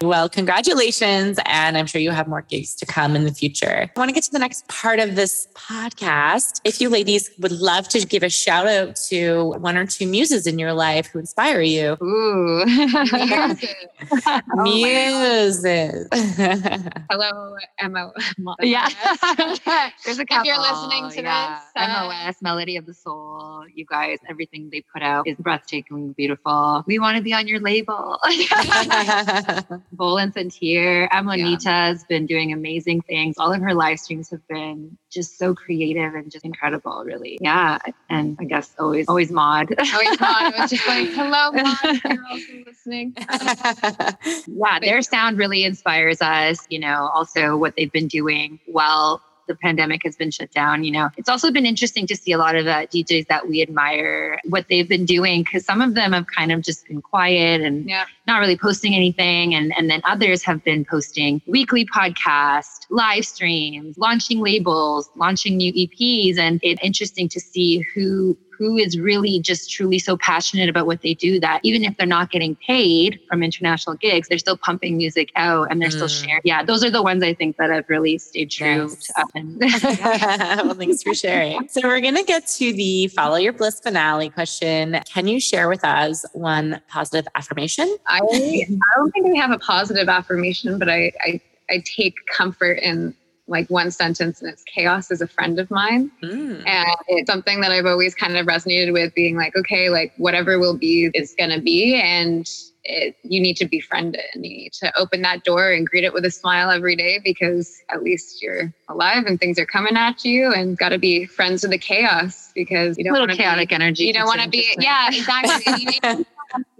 well, 0.02 0.28
congratulations. 0.28 1.38
And 1.44 1.76
I'm 1.76 1.86
sure 1.86 2.00
you 2.00 2.10
have 2.10 2.28
more 2.28 2.42
gigs 2.42 2.74
to 2.76 2.86
come 2.86 3.16
in 3.16 3.24
the 3.24 3.34
future. 3.34 3.90
I 3.94 3.98
want 3.98 4.08
to 4.08 4.14
get 4.14 4.24
to 4.24 4.32
the 4.32 4.38
next 4.38 4.66
part 4.68 4.98
of 4.98 5.14
this 5.14 5.48
podcast. 5.54 6.60
If 6.64 6.80
you 6.80 6.88
ladies 6.88 7.30
would 7.38 7.52
love 7.52 7.88
to 7.90 8.04
give 8.06 8.22
a 8.22 8.30
shout 8.30 8.66
out 8.66 8.96
to 9.08 9.54
one 9.58 9.76
or 9.76 9.86
two 9.86 10.06
muses 10.06 10.46
in 10.46 10.58
your 10.58 10.72
life 10.72 11.06
who 11.06 11.18
inspire 11.18 11.60
you. 11.60 11.96
Ooh. 12.02 12.64
Oh 14.58 14.62
Muses. 14.62 16.08
Hello, 17.10 17.56
Emma. 17.78 18.12
Yeah. 18.60 18.88
There's 20.04 20.18
a 20.18 20.24
couple. 20.24 20.40
If 20.40 20.44
you're 20.46 20.58
listening 20.58 21.10
to 21.10 21.22
yeah. 21.22 21.60
this, 21.76 21.82
uh, 21.82 22.08
MOS, 22.08 22.36
Melody 22.42 22.76
of 22.76 22.86
the 22.86 22.94
Soul, 22.94 23.64
you 23.74 23.84
guys, 23.84 24.18
everything 24.28 24.70
they 24.70 24.82
put 24.92 25.02
out 25.02 25.28
is 25.28 25.36
breathtakingly 25.36 26.16
beautiful. 26.16 26.82
We 26.86 26.98
want 26.98 27.18
to 27.18 27.22
be 27.22 27.32
on 27.34 27.46
your 27.46 27.60
label. 27.60 28.18
Bowl 29.92 30.18
and 30.18 30.32
Santier. 30.32 31.08
Amonita 31.10 31.64
yeah. 31.64 31.88
has 31.88 32.04
been 32.04 32.26
doing 32.26 32.52
amazing 32.52 33.02
things. 33.02 33.36
All 33.38 33.52
of 33.52 33.60
her 33.60 33.74
live 33.74 34.00
streams 34.00 34.30
have 34.30 34.46
been 34.48 34.96
just 35.10 35.38
so 35.38 35.54
creative 35.54 36.14
and 36.14 36.30
just 36.30 36.44
incredible, 36.44 37.02
really. 37.04 37.38
Yeah. 37.40 37.78
And 38.10 38.36
I 38.40 38.44
guess 38.44 38.74
always, 38.78 39.08
always 39.08 39.30
mod. 39.30 39.74
Always 39.92 40.20
mod. 40.20 40.54
It 40.54 40.58
was 40.60 40.70
just 40.70 40.86
like, 40.88 41.08
hello, 41.12 41.52
mod. 41.52 42.00
You're 42.04 42.26
also 42.30 42.52
listening. 42.66 43.14
yeah, 44.48 44.78
their 44.80 45.02
sound 45.02 45.38
really 45.38 45.64
inspires 45.64 46.20
us. 46.22 46.66
You 46.70 46.80
know, 46.80 47.10
also 47.14 47.56
what 47.56 47.74
they've 47.76 47.92
been 47.92 48.08
doing 48.08 48.60
while 48.66 49.22
the 49.48 49.56
pandemic 49.56 50.02
has 50.04 50.14
been 50.14 50.30
shut 50.30 50.50
down. 50.52 50.84
You 50.84 50.92
know, 50.92 51.08
it's 51.16 51.28
also 51.28 51.50
been 51.50 51.66
interesting 51.66 52.06
to 52.06 52.16
see 52.16 52.32
a 52.32 52.38
lot 52.38 52.54
of 52.54 52.66
uh, 52.66 52.86
DJs 52.86 53.26
that 53.26 53.48
we 53.48 53.60
admire 53.60 54.40
what 54.44 54.66
they've 54.68 54.88
been 54.88 55.04
doing 55.04 55.42
because 55.42 55.64
some 55.64 55.80
of 55.80 55.94
them 55.94 56.12
have 56.12 56.26
kind 56.26 56.52
of 56.52 56.62
just 56.62 56.86
been 56.86 57.02
quiet 57.02 57.60
and 57.60 57.88
yeah. 57.88 58.04
not 58.26 58.38
really 58.38 58.56
posting 58.56 58.94
anything, 58.94 59.54
and 59.54 59.72
and 59.76 59.90
then 59.90 60.00
others 60.04 60.42
have 60.44 60.62
been 60.62 60.84
posting 60.84 61.42
weekly 61.46 61.84
podcasts, 61.84 62.86
live 62.90 63.24
streams, 63.24 63.98
launching 63.98 64.40
labels, 64.40 65.10
launching 65.16 65.56
new 65.56 65.72
EPs, 65.72 66.38
and 66.38 66.60
it's 66.62 66.80
interesting 66.82 67.28
to 67.30 67.40
see 67.40 67.84
who 67.94 68.36
who 68.58 68.76
is 68.76 68.98
really 68.98 69.38
just 69.38 69.70
truly 69.70 69.98
so 69.98 70.16
passionate 70.16 70.68
about 70.68 70.86
what 70.86 71.00
they 71.02 71.14
do 71.14 71.38
that 71.38 71.60
even 71.62 71.84
if 71.84 71.96
they're 71.96 72.06
not 72.06 72.30
getting 72.30 72.56
paid 72.56 73.20
from 73.28 73.42
international 73.42 73.94
gigs, 73.96 74.28
they're 74.28 74.38
still 74.38 74.56
pumping 74.56 74.96
music 74.96 75.30
out 75.36 75.68
and 75.70 75.80
they're 75.80 75.88
mm. 75.88 75.92
still 75.92 76.08
sharing. 76.08 76.40
Yeah, 76.44 76.64
those 76.64 76.84
are 76.84 76.90
the 76.90 77.02
ones 77.02 77.22
I 77.22 77.34
think 77.34 77.56
that 77.58 77.70
have 77.70 77.84
really 77.88 78.18
stayed 78.18 78.50
true 78.50 78.88
to 78.88 79.26
And, 79.34 79.60
well, 79.60 80.74
thanks 80.74 81.02
for 81.02 81.14
sharing. 81.14 81.68
So 81.68 81.82
we're 81.84 82.00
gonna 82.00 82.24
get 82.24 82.46
to 82.48 82.72
the 82.72 83.06
follow 83.08 83.36
your 83.36 83.52
bliss 83.52 83.80
finale 83.80 84.28
question. 84.30 85.00
Can 85.06 85.28
you 85.28 85.38
share 85.38 85.68
with 85.68 85.84
us 85.84 86.24
one 86.32 86.80
positive 86.88 87.28
affirmation? 87.36 87.96
I, 88.06 88.18
I 88.18 88.66
don't 88.96 89.12
think 89.12 89.36
I 89.36 89.40
have 89.40 89.52
a 89.52 89.58
positive 89.58 90.08
affirmation, 90.08 90.78
but 90.78 90.88
I, 90.88 91.12
I 91.22 91.40
I 91.70 91.82
take 91.84 92.14
comfort 92.26 92.78
in 92.78 93.14
like 93.48 93.68
one 93.68 93.90
sentence 93.90 94.40
and 94.40 94.50
it's 94.50 94.62
chaos 94.64 95.10
is 95.10 95.20
a 95.20 95.26
friend 95.26 95.58
of 95.58 95.70
mine 95.70 96.10
mm. 96.22 96.66
and 96.66 96.96
it's 97.08 97.30
something 97.30 97.60
that 97.60 97.72
i've 97.72 97.86
always 97.86 98.14
kind 98.14 98.36
of 98.36 98.46
resonated 98.46 98.92
with 98.92 99.14
being 99.14 99.36
like 99.36 99.56
okay 99.56 99.90
like 99.90 100.12
whatever 100.16 100.58
will 100.58 100.76
be 100.76 101.10
is 101.14 101.34
going 101.36 101.50
to 101.50 101.60
be 101.60 101.94
and 101.94 102.48
it, 102.84 103.16
you 103.22 103.40
need 103.40 103.56
to 103.56 103.66
befriend 103.66 104.14
it 104.14 104.24
and 104.32 104.46
you 104.46 104.56
need 104.56 104.72
to 104.72 104.96
open 104.98 105.20
that 105.22 105.44
door 105.44 105.70
and 105.70 105.86
greet 105.86 106.04
it 106.04 106.12
with 106.12 106.24
a 106.24 106.30
smile 106.30 106.70
every 106.70 106.96
day 106.96 107.20
because 107.22 107.82
at 107.90 108.02
least 108.02 108.42
you're 108.42 108.72
alive 108.88 109.24
and 109.26 109.38
things 109.38 109.58
are 109.58 109.66
coming 109.66 109.96
at 109.96 110.24
you 110.24 110.52
and 110.52 110.78
got 110.78 110.90
to 110.90 110.98
be 110.98 111.26
friends 111.26 111.62
with 111.62 111.70
the 111.70 111.78
chaos 111.78 112.50
because 112.54 112.96
you 112.96 113.04
don't 113.04 113.18
want 113.18 113.30
chaotic 113.32 113.68
be, 113.68 113.74
energy 113.74 114.04
you 114.04 114.12
don't 114.12 114.26
want 114.26 114.40
to 114.40 114.48
be 114.48 114.74
yeah 114.78 115.08
exactly 115.08 115.86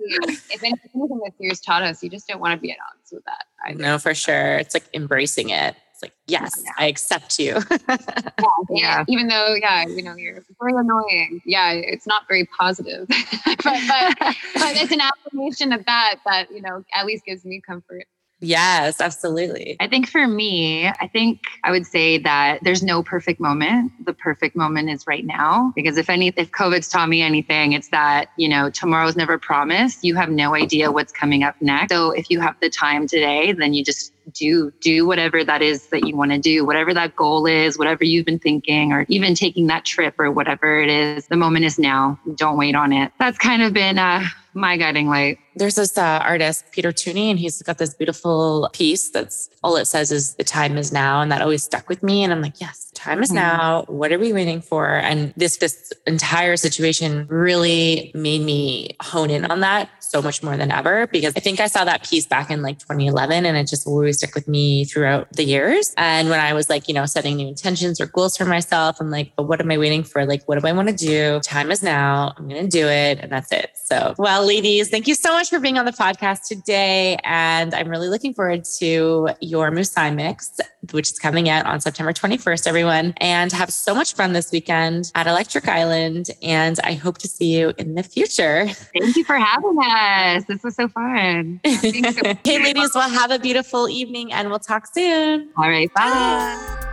if 0.01 0.63
anything 0.63 0.91
that 0.95 1.33
fears 1.39 1.61
taught 1.61 1.83
us 1.83 2.03
you 2.03 2.09
just 2.09 2.27
don't 2.27 2.41
want 2.41 2.55
to 2.55 2.61
be 2.61 2.71
at 2.71 2.79
odds 2.91 3.13
with 3.13 3.25
that 3.25 3.45
either. 3.67 3.79
no 3.79 3.99
for 3.99 4.15
sure 4.15 4.57
it's 4.57 4.75
like 4.75 4.85
embracing 4.95 5.51
it 5.51 5.77
it's 5.99 6.05
like, 6.05 6.15
yes, 6.29 6.63
yeah. 6.65 6.71
I 6.79 6.87
accept 6.87 7.41
you. 7.41 7.57
yeah, 7.89 7.97
yeah, 8.71 9.05
Even 9.09 9.27
though, 9.27 9.55
yeah, 9.55 9.85
you 9.85 10.01
know, 10.01 10.15
you're 10.15 10.45
very 10.61 10.79
annoying. 10.79 11.43
Yeah, 11.45 11.73
it's 11.73 12.07
not 12.07 12.23
very 12.29 12.49
positive. 12.57 13.09
but, 13.45 13.65
but, 13.65 14.17
but 14.21 14.77
it's 14.77 14.93
an 14.93 15.01
affirmation 15.01 15.73
of 15.73 15.85
that 15.87 16.21
that, 16.25 16.53
you 16.53 16.63
know, 16.63 16.85
at 16.95 17.05
least 17.05 17.25
gives 17.25 17.45
me 17.45 17.61
comfort. 17.61 18.05
Yes, 18.41 19.01
absolutely. 19.01 19.77
I 19.81 19.89
think 19.89 20.09
for 20.09 20.25
me, 20.29 20.87
I 20.87 21.09
think 21.13 21.41
I 21.65 21.73
would 21.73 21.87
say 21.87 22.19
that 22.19 22.61
there's 22.63 22.85
no 22.85 23.03
perfect 23.03 23.41
moment. 23.41 23.91
The 24.07 24.13
perfect 24.13 24.55
moment 24.55 24.91
is 24.91 25.05
right 25.09 25.27
now. 25.27 25.73
Because 25.75 25.97
if 25.97 26.09
any 26.09 26.29
if 26.29 26.53
COVID's 26.53 26.89
taught 26.89 27.09
me 27.09 27.21
anything, 27.21 27.73
it's 27.73 27.89
that, 27.89 28.31
you 28.37 28.49
know, 28.49 28.71
tomorrow's 28.71 29.17
never 29.17 29.39
promised. 29.39 30.05
You 30.05 30.15
have 30.15 30.31
no 30.31 30.55
idea 30.55 30.93
what's 30.93 31.13
coming 31.13 31.43
up 31.43 31.57
next. 31.61 31.93
So 31.93 32.13
if 32.13 32.31
you 32.31 32.39
have 32.39 32.55
the 32.61 32.71
time 32.71 33.09
today, 33.09 33.53
then 33.53 33.75
you 33.75 33.85
just 33.85 34.13
do 34.33 34.73
do 34.81 35.07
whatever 35.07 35.45
that 35.45 35.62
is 35.62 35.87
that 35.88 36.07
you 36.07 36.17
want 36.17 36.31
to 36.31 36.38
do 36.38 36.64
whatever 36.64 36.95
that 36.95 37.17
goal 37.17 37.47
is 37.47 37.79
whatever 37.79 38.05
you've 38.05 38.27
been 38.27 38.38
thinking 38.38 38.93
or 38.93 39.05
even 39.09 39.35
taking 39.35 39.67
that 39.67 39.85
trip 39.85 40.14
or 40.19 40.31
whatever 40.31 40.81
it 40.81 40.88
is 40.88 41.27
the 41.29 41.37
moment 41.37 41.64
is 41.64 41.79
now 41.79 42.19
don't 42.35 42.57
wait 42.57 42.75
on 42.75 42.93
it. 42.93 43.12
That's 43.19 43.38
kind 43.38 43.62
of 43.62 43.73
been 43.73 43.99
uh, 43.99 44.25
my 44.55 44.77
guiding 44.77 45.09
light. 45.09 45.38
There's 45.55 45.77
this 45.77 45.97
uh, 45.99 46.21
artist 46.23 46.64
Peter 46.73 46.93
Tunney 46.93 47.31
and 47.31 47.38
he's 47.38 47.62
got 47.62 47.79
this 47.79 47.95
beautiful 47.95 48.69
piece 48.73 49.11
that's 49.11 49.51
all 49.62 49.77
it 49.77 49.87
says 49.87 50.12
is 50.12 50.35
the 50.35 50.45
time 50.45 50.77
is 50.77 50.93
now 50.93 51.21
and 51.21 51.31
that 51.33 51.43
always 51.43 51.62
stuck 51.62 51.88
with 51.88 52.03
me 52.03 52.23
and 52.23 52.33
i'm 52.33 52.41
like 52.41 52.61
yes 52.61 52.88
time 52.99 53.23
is 53.23 53.29
mm-hmm. 53.29 53.37
now 53.37 53.85
what 53.87 54.13
are 54.13 54.19
we 54.19 54.33
waiting 54.33 54.61
for 54.61 54.87
and 54.87 55.33
this 55.37 55.57
this 55.59 55.93
entire 56.07 56.57
situation 56.57 57.27
really 57.29 58.11
made 58.15 58.43
me 58.43 58.97
hone 59.01 59.31
in 59.31 59.45
on 59.47 59.61
that 59.61 59.89
so 60.09 60.23
much 60.23 60.43
more 60.43 60.57
than 60.57 60.71
ever 60.71 61.07
because 61.09 61.35
I 61.37 61.41
think 61.41 61.61
I 61.61 61.67
saw 61.67 61.85
that 61.85 62.09
piece 62.09 62.27
back 62.27 62.51
in 62.51 62.63
like 62.63 62.79
2011 62.79 63.45
and 63.45 63.57
it 63.57 63.69
just 63.69 63.87
always 63.87 64.19
stuck 64.19 64.35
with 64.35 64.49
me 64.49 64.85
throughout 64.85 65.31
the 65.33 65.45
years. 65.45 65.93
And 65.97 66.31
when 66.31 66.41
I 66.41 66.55
was 66.55 66.71
like, 66.71 66.89
you 66.89 66.95
know, 66.95 67.07
setting 67.07 67.37
new 67.37 67.49
intentions 67.49 68.01
or 68.01 68.07
goals 68.07 68.37
for 68.37 68.45
myself, 68.45 69.01
I'm 69.01 69.11
like, 69.11 69.33
but 69.37 69.45
what 69.45 69.61
am 69.61 69.71
I 69.71 69.79
waiting 69.79 70.03
for? 70.03 70.25
Like, 70.25 70.45
what 70.47 70.61
do 70.61 70.67
I 70.67 70.73
want 70.73 70.89
to 70.89 70.95
do? 70.95 71.41
Time 71.41 71.71
is 71.71 71.83
now. 71.83 72.35
I'm 72.37 72.49
going 72.49 72.63
to 72.63 72.69
do 72.69 72.87
it. 72.87 73.19
And 73.21 73.31
that's 73.31 73.53
it. 73.53 73.78
So, 73.88 74.14
well, 74.18 74.46
ladies, 74.46 74.90
thank 74.90 75.09
you 75.09 75.14
so 75.14 75.33
much 75.33 75.48
for 75.48 75.59
being 75.59 75.79
on 75.79 75.87
the 75.87 75.92
podcast 75.92 76.46
today. 76.46 77.16
And 77.24 77.72
I'm 77.72 77.88
really 77.88 78.09
looking 78.09 78.35
forward 78.35 78.64
to 78.79 79.31
your 79.40 79.70
Musai 79.70 80.14
mix, 80.14 80.61
which 80.90 81.11
is 81.11 81.18
coming 81.18 81.48
out 81.48 81.64
on 81.64 81.81
September 81.81 82.12
21st, 82.12 82.66
everyone. 82.66 83.14
And 83.16 83.51
have 83.51 83.70
so 83.70 83.94
much 83.94 84.14
fun 84.14 84.35
this 84.35 84.53
weekend 84.53 85.11
at 85.14 85.27
Electric 85.27 85.66
Island. 85.68 86.29
And 86.42 86.79
I 86.85 86.92
hope 86.92 87.16
to 87.18 87.29
see 87.29 87.57
you 87.59 87.72
in 87.79 87.94
the 87.94 88.03
future. 88.03 88.68
Thank 88.68 89.16
you 89.16 89.24
for 89.24 89.38
having 89.38 89.79
us. 89.83 90.44
This 90.44 90.62
was 90.62 90.77
so 90.77 90.88
fun. 90.88 91.59
hey, 91.64 92.62
ladies, 92.62 92.90
well, 92.94 93.09
have 93.09 93.31
a 93.31 93.38
beautiful 93.38 93.88
evening 93.88 94.35
and 94.35 94.51
we'll 94.51 94.59
talk 94.59 94.87
soon. 94.87 95.48
All 95.57 95.70
right. 95.70 95.92
Bye. 95.94 96.03
bye. 96.03 96.88